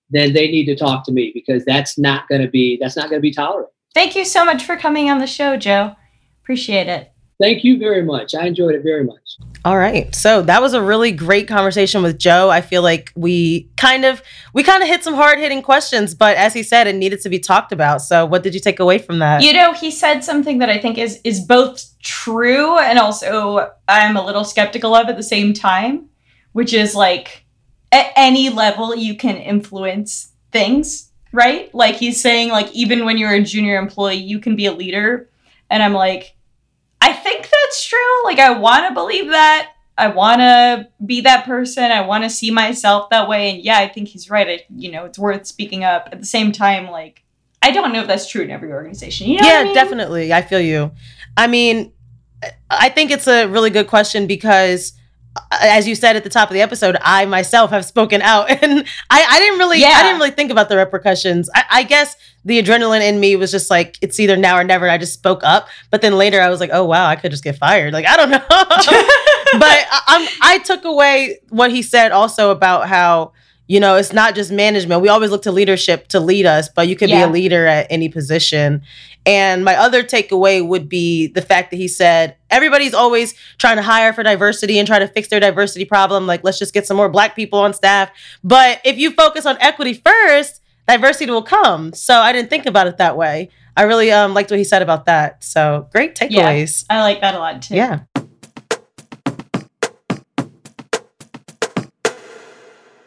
then 0.09 0.33
they 0.33 0.51
need 0.51 0.65
to 0.65 0.75
talk 0.75 1.05
to 1.05 1.11
me 1.11 1.31
because 1.33 1.65
that's 1.65 1.97
not 1.97 2.27
going 2.27 2.41
to 2.41 2.47
be 2.47 2.77
that's 2.79 2.95
not 2.95 3.09
going 3.09 3.19
to 3.19 3.21
be 3.21 3.33
tolerated. 3.33 3.71
Thank 3.93 4.15
you 4.15 4.25
so 4.25 4.43
much 4.43 4.63
for 4.63 4.75
coming 4.75 5.09
on 5.09 5.19
the 5.19 5.27
show, 5.27 5.57
Joe. 5.57 5.95
Appreciate 6.41 6.87
it. 6.87 7.11
Thank 7.39 7.63
you 7.63 7.77
very 7.77 8.03
much. 8.03 8.35
I 8.35 8.45
enjoyed 8.45 8.75
it 8.75 8.83
very 8.83 9.03
much. 9.03 9.37
All 9.65 9.77
right. 9.77 10.13
So 10.13 10.41
that 10.43 10.61
was 10.61 10.73
a 10.73 10.81
really 10.81 11.11
great 11.11 11.47
conversation 11.47 12.03
with 12.03 12.17
Joe. 12.17 12.49
I 12.49 12.61
feel 12.61 12.81
like 12.81 13.11
we 13.15 13.69
kind 13.77 14.05
of 14.05 14.21
we 14.53 14.61
kind 14.61 14.83
of 14.83 14.89
hit 14.89 15.03
some 15.03 15.13
hard-hitting 15.13 15.61
questions, 15.61 16.13
but 16.13 16.35
as 16.37 16.53
he 16.53 16.63
said, 16.63 16.87
it 16.87 16.95
needed 16.95 17.21
to 17.21 17.29
be 17.29 17.39
talked 17.39 17.71
about. 17.71 18.01
So 18.01 18.25
what 18.25 18.43
did 18.43 18.53
you 18.53 18.59
take 18.59 18.79
away 18.79 18.97
from 18.97 19.19
that? 19.19 19.41
You 19.41 19.53
know, 19.53 19.73
he 19.73 19.89
said 19.89 20.21
something 20.21 20.59
that 20.59 20.69
I 20.69 20.79
think 20.79 20.97
is 20.97 21.21
is 21.23 21.39
both 21.39 21.97
true 22.01 22.77
and 22.77 22.99
also 22.99 23.71
I'm 23.87 24.17
a 24.17 24.25
little 24.25 24.43
skeptical 24.43 24.95
of 24.95 25.07
at 25.07 25.17
the 25.17 25.23
same 25.23 25.53
time, 25.53 26.09
which 26.51 26.73
is 26.73 26.93
like 26.93 27.45
at 27.91 28.11
any 28.15 28.49
level 28.49 28.95
you 28.95 29.15
can 29.15 29.37
influence 29.37 30.33
things, 30.51 31.09
right? 31.33 31.73
Like 31.75 31.95
he's 31.95 32.21
saying 32.21 32.49
like 32.49 32.71
even 32.71 33.03
when 33.03 33.17
you're 33.17 33.33
a 33.33 33.43
junior 33.43 33.77
employee, 33.77 34.15
you 34.15 34.39
can 34.39 34.55
be 34.55 34.67
a 34.67 34.71
leader. 34.71 35.29
And 35.69 35.83
I'm 35.83 35.93
like, 35.93 36.35
I 37.01 37.11
think 37.11 37.49
that's 37.49 37.85
true. 37.85 38.23
Like 38.23 38.39
I 38.39 38.51
want 38.51 38.87
to 38.87 38.93
believe 38.93 39.27
that. 39.27 39.71
I 39.97 40.07
want 40.07 40.39
to 40.39 40.87
be 41.05 41.21
that 41.21 41.45
person. 41.45 41.91
I 41.91 42.01
want 42.01 42.23
to 42.23 42.29
see 42.29 42.49
myself 42.49 43.09
that 43.09 43.27
way. 43.27 43.51
And 43.51 43.63
yeah, 43.63 43.77
I 43.77 43.87
think 43.87 44.07
he's 44.07 44.29
right. 44.29 44.47
I, 44.47 44.65
you 44.75 44.91
know, 44.91 45.05
it's 45.05 45.19
worth 45.19 45.45
speaking 45.45 45.83
up. 45.83 46.09
At 46.11 46.19
the 46.19 46.25
same 46.25 46.51
time, 46.51 46.89
like, 46.89 47.23
I 47.61 47.71
don't 47.71 47.93
know 47.93 48.01
if 48.01 48.07
that's 48.07 48.27
true 48.27 48.41
in 48.41 48.49
every 48.49 48.71
organization. 48.71 49.27
You 49.27 49.41
know 49.41 49.47
yeah, 49.47 49.59
I 49.59 49.63
mean? 49.65 49.73
definitely. 49.73 50.33
I 50.33 50.41
feel 50.41 50.59
you. 50.59 50.91
I 51.37 51.47
mean, 51.47 51.91
I 52.69 52.89
think 52.89 53.11
it's 53.11 53.27
a 53.27 53.45
really 53.45 53.69
good 53.69 53.87
question 53.87 54.25
because 54.25 54.93
as 55.51 55.87
you 55.87 55.95
said 55.95 56.15
at 56.15 56.23
the 56.23 56.29
top 56.29 56.49
of 56.49 56.53
the 56.53 56.61
episode, 56.61 56.97
I 57.01 57.25
myself 57.25 57.71
have 57.71 57.85
spoken 57.85 58.21
out, 58.21 58.49
and 58.63 58.85
I, 59.09 59.23
I 59.23 59.39
didn't 59.39 59.59
really, 59.59 59.79
Yeah. 59.79 59.93
I 59.95 60.03
didn't 60.03 60.17
really 60.17 60.31
think 60.31 60.51
about 60.51 60.69
the 60.69 60.77
repercussions. 60.77 61.49
I, 61.53 61.63
I 61.71 61.83
guess 61.83 62.15
the 62.45 62.61
adrenaline 62.61 63.01
in 63.01 63.19
me 63.19 63.35
was 63.35 63.51
just 63.51 63.69
like, 63.69 63.97
it's 64.01 64.19
either 64.19 64.35
now 64.35 64.57
or 64.57 64.63
never. 64.63 64.85
And 64.85 64.91
I 64.91 64.97
just 64.97 65.13
spoke 65.13 65.41
up, 65.43 65.67
but 65.89 66.01
then 66.01 66.17
later 66.17 66.41
I 66.41 66.49
was 66.49 66.59
like, 66.59 66.71
oh 66.73 66.83
wow, 66.85 67.07
I 67.07 67.15
could 67.15 67.31
just 67.31 67.43
get 67.43 67.57
fired. 67.57 67.93
Like 67.93 68.05
I 68.05 68.17
don't 68.17 68.29
know, 68.29 68.43
but 68.49 68.57
I, 69.61 70.01
I'm, 70.07 70.27
I 70.41 70.59
took 70.59 70.85
away 70.85 71.39
what 71.49 71.71
he 71.71 71.81
said 71.81 72.11
also 72.11 72.51
about 72.51 72.87
how 72.87 73.33
you 73.67 73.79
know 73.79 73.95
it's 73.95 74.13
not 74.13 74.35
just 74.35 74.51
management. 74.51 75.01
We 75.01 75.09
always 75.09 75.31
look 75.31 75.43
to 75.43 75.51
leadership 75.51 76.07
to 76.09 76.19
lead 76.19 76.45
us, 76.45 76.69
but 76.69 76.87
you 76.87 76.95
can 76.95 77.09
Yeah. 77.09 77.25
be 77.25 77.29
a 77.29 77.33
leader 77.33 77.65
at 77.65 77.87
any 77.89 78.09
position. 78.09 78.81
And 79.25 79.63
my 79.63 79.75
other 79.77 80.03
takeaway 80.03 80.65
would 80.67 80.89
be 80.89 81.27
the 81.27 81.41
fact 81.41 81.71
that 81.71 81.77
he 81.77 81.87
said 81.87 82.35
everybody's 82.49 82.93
always 82.93 83.33
trying 83.57 83.77
to 83.77 83.81
hire 83.81 84.11
for 84.11 84.21
diversity 84.21 84.77
and 84.79 84.85
try 84.87 84.99
to 84.99 85.07
fix 85.07 85.29
their 85.29 85.39
diversity 85.39 85.85
problem. 85.85 86.27
Like, 86.27 86.43
let's 86.43 86.59
just 86.59 86.73
get 86.73 86.85
some 86.85 86.97
more 86.97 87.07
black 87.09 87.33
people 87.35 87.59
on 87.59 87.73
staff. 87.73 88.09
But 88.43 88.81
if 88.83 88.97
you 88.97 89.11
focus 89.11 89.45
on 89.45 89.57
equity 89.61 89.93
first, 89.93 90.61
diversity 90.87 91.31
will 91.31 91.41
come. 91.41 91.93
So 91.93 92.19
I 92.19 92.33
didn't 92.33 92.49
think 92.49 92.65
about 92.65 92.87
it 92.87 92.97
that 92.97 93.15
way. 93.15 93.49
I 93.77 93.83
really 93.83 94.11
um, 94.11 94.33
liked 94.33 94.51
what 94.51 94.57
he 94.59 94.65
said 94.65 94.81
about 94.81 95.05
that. 95.05 95.41
So 95.43 95.87
great 95.93 96.19
Yeah. 96.21 96.27
takeaways. 96.51 96.83
I 96.89 96.99
like 97.01 97.21
that 97.21 97.33
a 97.33 97.39
lot 97.39 97.61
too. 97.61 97.75
Yeah. 97.75 97.99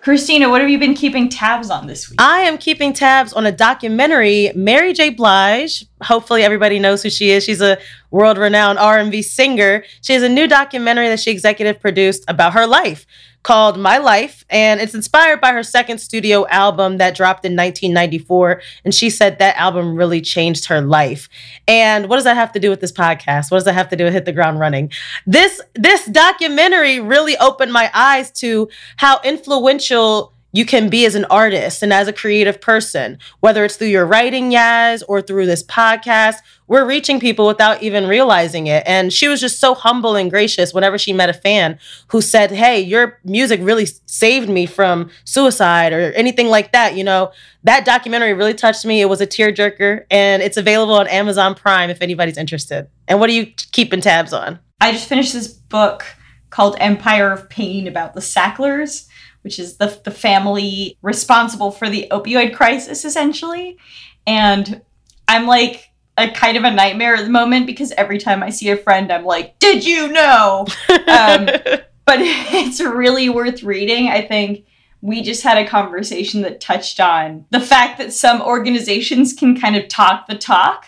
Christina, 0.06 0.48
what 0.48 0.60
have 0.60 0.70
you 0.70 0.78
been 0.78 0.94
keeping 0.94 1.28
tabs 1.28 1.68
on 1.68 1.88
this 1.88 2.08
week? 2.08 2.22
I 2.22 2.42
am 2.42 2.58
keeping 2.58 2.92
tabs 2.92 3.32
on 3.32 3.44
a 3.44 3.50
documentary. 3.50 4.52
Mary 4.54 4.92
J. 4.92 5.10
Blige. 5.10 5.84
Hopefully, 6.02 6.42
everybody 6.42 6.78
knows 6.78 7.02
who 7.02 7.10
she 7.10 7.30
is. 7.30 7.44
She's 7.44 7.62
a 7.62 7.78
world-renowned 8.10 8.78
R&B 8.78 9.22
singer. 9.22 9.84
She 10.02 10.12
has 10.12 10.22
a 10.22 10.28
new 10.28 10.46
documentary 10.46 11.08
that 11.08 11.20
she 11.20 11.30
executive 11.30 11.80
produced 11.80 12.24
about 12.28 12.52
her 12.52 12.66
life 12.66 13.06
called 13.42 13.78
My 13.78 13.98
Life, 13.98 14.44
and 14.50 14.80
it's 14.80 14.92
inspired 14.92 15.40
by 15.40 15.52
her 15.52 15.62
second 15.62 15.98
studio 15.98 16.48
album 16.48 16.98
that 16.98 17.14
dropped 17.14 17.44
in 17.44 17.52
1994. 17.52 18.60
And 18.84 18.92
she 18.92 19.08
said 19.08 19.38
that 19.38 19.56
album 19.56 19.94
really 19.94 20.20
changed 20.20 20.64
her 20.64 20.80
life. 20.80 21.28
And 21.68 22.08
what 22.08 22.16
does 22.16 22.24
that 22.24 22.34
have 22.36 22.50
to 22.52 22.58
do 22.58 22.70
with 22.70 22.80
this 22.80 22.90
podcast? 22.90 23.52
What 23.52 23.58
does 23.58 23.64
that 23.66 23.74
have 23.74 23.88
to 23.90 23.96
do 23.96 24.02
with 24.02 24.14
Hit 24.14 24.24
the 24.24 24.32
Ground 24.32 24.58
Running? 24.58 24.90
This 25.26 25.60
this 25.76 26.06
documentary 26.06 26.98
really 26.98 27.36
opened 27.38 27.72
my 27.72 27.88
eyes 27.94 28.32
to 28.32 28.68
how 28.96 29.20
influential 29.22 30.32
you 30.52 30.64
can 30.64 30.88
be 30.88 31.04
as 31.04 31.14
an 31.14 31.26
artist 31.26 31.82
and 31.82 31.92
as 31.92 32.08
a 32.08 32.12
creative 32.12 32.60
person, 32.60 33.18
whether 33.40 33.64
it's 33.64 33.76
through 33.76 33.88
your 33.88 34.06
writing, 34.06 34.50
Yaz, 34.50 35.02
or 35.06 35.20
through 35.20 35.46
this 35.46 35.62
podcast. 35.62 36.36
We're 36.66 36.86
reaching 36.86 37.20
people 37.20 37.46
without 37.46 37.82
even 37.82 38.06
realizing 38.06 38.66
it. 38.66 38.82
And 38.86 39.12
she 39.12 39.28
was 39.28 39.40
just 39.40 39.60
so 39.60 39.74
humble 39.74 40.16
and 40.16 40.30
gracious 40.30 40.72
whenever 40.72 40.98
she 40.98 41.12
met 41.12 41.28
a 41.28 41.34
fan 41.34 41.78
who 42.08 42.20
said, 42.20 42.50
Hey, 42.50 42.80
your 42.80 43.20
music 43.24 43.60
really 43.62 43.86
saved 44.06 44.48
me 44.48 44.66
from 44.66 45.10
suicide 45.24 45.92
or 45.92 46.12
anything 46.12 46.48
like 46.48 46.72
that. 46.72 46.96
You 46.96 47.04
know, 47.04 47.32
that 47.64 47.84
documentary 47.84 48.32
really 48.32 48.54
touched 48.54 48.86
me. 48.86 49.00
It 49.00 49.08
was 49.08 49.20
a 49.20 49.26
tearjerker 49.26 50.06
and 50.10 50.42
it's 50.42 50.56
available 50.56 50.94
on 50.94 51.06
Amazon 51.08 51.54
Prime 51.54 51.90
if 51.90 52.02
anybody's 52.02 52.38
interested. 52.38 52.88
And 53.06 53.20
what 53.20 53.28
are 53.30 53.34
you 53.34 53.46
keeping 53.72 54.00
tabs 54.00 54.32
on? 54.32 54.58
I 54.80 54.92
just 54.92 55.08
finished 55.08 55.32
this 55.32 55.48
book 55.48 56.04
called 56.50 56.76
Empire 56.80 57.32
of 57.32 57.48
Pain 57.48 57.86
about 57.86 58.14
the 58.14 58.20
Sacklers, 58.20 59.08
which 59.46 59.60
is 59.60 59.76
the, 59.76 59.96
the 60.02 60.10
family 60.10 60.98
responsible 61.02 61.70
for 61.70 61.88
the 61.88 62.08
opioid 62.10 62.52
crisis, 62.52 63.04
essentially. 63.04 63.78
And 64.26 64.82
I'm 65.28 65.46
like 65.46 65.88
a 66.18 66.28
kind 66.28 66.56
of 66.56 66.64
a 66.64 66.70
nightmare 66.72 67.14
at 67.14 67.24
the 67.24 67.30
moment 67.30 67.64
because 67.64 67.92
every 67.92 68.18
time 68.18 68.42
I 68.42 68.50
see 68.50 68.70
a 68.70 68.76
friend, 68.76 69.12
I'm 69.12 69.24
like, 69.24 69.56
Did 69.60 69.86
you 69.86 70.08
know? 70.08 70.66
Um, 70.88 71.46
but 72.04 72.18
it's 72.20 72.80
really 72.80 73.28
worth 73.28 73.62
reading. 73.62 74.08
I 74.08 74.20
think 74.20 74.66
we 75.00 75.22
just 75.22 75.44
had 75.44 75.58
a 75.58 75.68
conversation 75.68 76.42
that 76.42 76.60
touched 76.60 76.98
on 76.98 77.46
the 77.50 77.60
fact 77.60 77.98
that 77.98 78.12
some 78.12 78.42
organizations 78.42 79.32
can 79.32 79.60
kind 79.60 79.76
of 79.76 79.86
talk 79.86 80.26
the 80.26 80.36
talk 80.36 80.86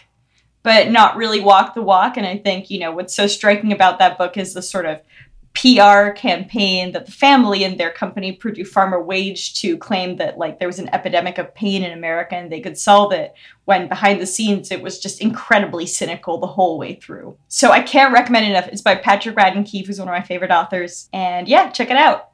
but 0.64 0.90
not 0.90 1.16
really 1.16 1.38
walk 1.38 1.74
the 1.74 1.82
walk 1.82 2.16
and 2.16 2.26
i 2.26 2.36
think 2.36 2.68
you 2.68 2.80
know 2.80 2.90
what's 2.90 3.14
so 3.14 3.26
striking 3.26 3.70
about 3.70 3.98
that 3.98 4.18
book 4.18 4.36
is 4.36 4.54
the 4.54 4.62
sort 4.62 4.86
of 4.86 5.00
PR 5.58 6.10
campaign 6.10 6.92
that 6.92 7.06
the 7.06 7.12
family 7.12 7.64
and 7.64 7.80
their 7.80 7.90
company 7.90 8.30
Purdue 8.30 8.62
Pharma 8.62 9.04
waged 9.04 9.56
to 9.56 9.76
claim 9.76 10.16
that 10.16 10.38
like 10.38 10.60
there 10.60 10.68
was 10.68 10.78
an 10.78 10.88
epidemic 10.94 11.36
of 11.36 11.52
pain 11.52 11.82
in 11.82 11.90
America 11.90 12.36
and 12.36 12.52
they 12.52 12.60
could 12.60 12.78
solve 12.78 13.12
it 13.12 13.34
when 13.64 13.88
behind 13.88 14.20
the 14.20 14.26
scenes 14.26 14.70
it 14.70 14.82
was 14.82 15.00
just 15.00 15.20
incredibly 15.20 15.84
cynical 15.84 16.38
the 16.38 16.46
whole 16.46 16.78
way 16.78 16.94
through. 16.94 17.36
So 17.48 17.72
I 17.72 17.80
can't 17.80 18.14
recommend 18.14 18.46
enough. 18.46 18.68
It's 18.68 18.82
by 18.82 18.94
Patrick 18.94 19.34
Radden 19.34 19.66
Keefe, 19.66 19.88
who's 19.88 19.98
one 19.98 20.06
of 20.06 20.12
my 20.12 20.22
favorite 20.22 20.52
authors. 20.52 21.08
And 21.12 21.48
yeah, 21.48 21.70
check 21.70 21.90
it 21.90 21.96
out. 21.96 22.30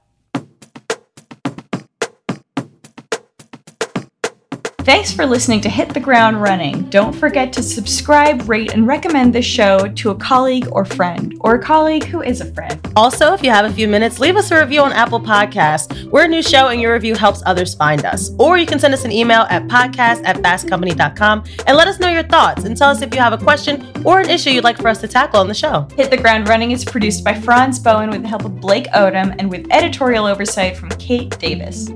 Thanks 4.85 5.15
for 5.15 5.25
listening 5.25 5.63
to 5.63 5.71
Hit 5.71 5.95
the 5.95 5.99
Ground 5.99 6.43
Running. 6.43 6.83
Don't 6.91 7.15
forget 7.15 7.55
to 7.55 7.63
subscribe, 7.63 8.47
rate, 8.47 8.75
and 8.75 8.87
recommend 8.87 9.35
this 9.35 9.47
show 9.47 9.89
to 9.89 10.11
a 10.11 10.15
colleague 10.15 10.69
or 10.73 10.85
friend, 10.85 11.35
or 11.41 11.55
a 11.55 11.63
colleague 11.63 12.05
who 12.05 12.21
is 12.21 12.43
a 12.43 12.53
friend. 12.53 12.79
Also, 12.95 13.33
if 13.33 13.43
you 13.43 13.49
have 13.49 13.65
a 13.65 13.73
few 13.73 13.89
minutes, 13.89 14.21
leave 14.21 14.37
us 14.37 14.51
a 14.51 14.61
review 14.61 14.83
on 14.83 14.93
Apple 14.93 15.21
Podcasts. 15.21 16.05
We're 16.11 16.27
a 16.27 16.29
new 16.29 16.43
show, 16.43 16.69
and 16.69 16.83
your 16.83 16.93
review 16.93 17.15
helps 17.15 17.43
others 17.47 17.75
find 17.75 18.05
us. 18.05 18.33
Or 18.39 18.59
you 18.59 18.67
can 18.67 18.79
send 18.79 18.93
us 18.93 19.07
an 19.07 19.11
email 19.11 19.47
at 19.49 19.67
podcast 19.69 20.21
at 20.27 20.37
fastcompany.com 20.37 21.45
and 21.67 21.77
let 21.79 21.89
us 21.89 21.99
know 21.99 22.11
your 22.11 22.25
thoughts 22.25 22.65
and 22.65 22.77
tell 22.77 22.91
us 22.91 23.01
if 23.01 23.15
you 23.15 23.23
have 23.23 23.33
a 23.33 23.39
question 23.39 23.91
or 24.05 24.21
an 24.21 24.29
issue 24.29 24.51
you'd 24.51 24.65
like 24.65 24.77
for 24.77 24.89
us 24.89 25.01
to 25.01 25.09
tackle 25.09 25.41
on 25.41 25.49
the 25.49 25.55
show. 25.55 25.89
Hit 25.97 26.11
the 26.11 26.19
Ground 26.19 26.47
Running 26.47 26.73
is 26.73 26.85
produced 26.85 27.25
by 27.25 27.33
Franz 27.33 27.79
Bowen 27.79 28.11
with 28.11 28.21
the 28.21 28.29
help 28.29 28.45
of 28.45 28.61
Blake 28.61 28.89
Odom 28.89 29.35
and 29.39 29.49
with 29.49 29.67
editorial 29.71 30.27
oversight 30.27 30.77
from 30.77 30.91
Kate 30.91 31.39
Davis. 31.39 31.89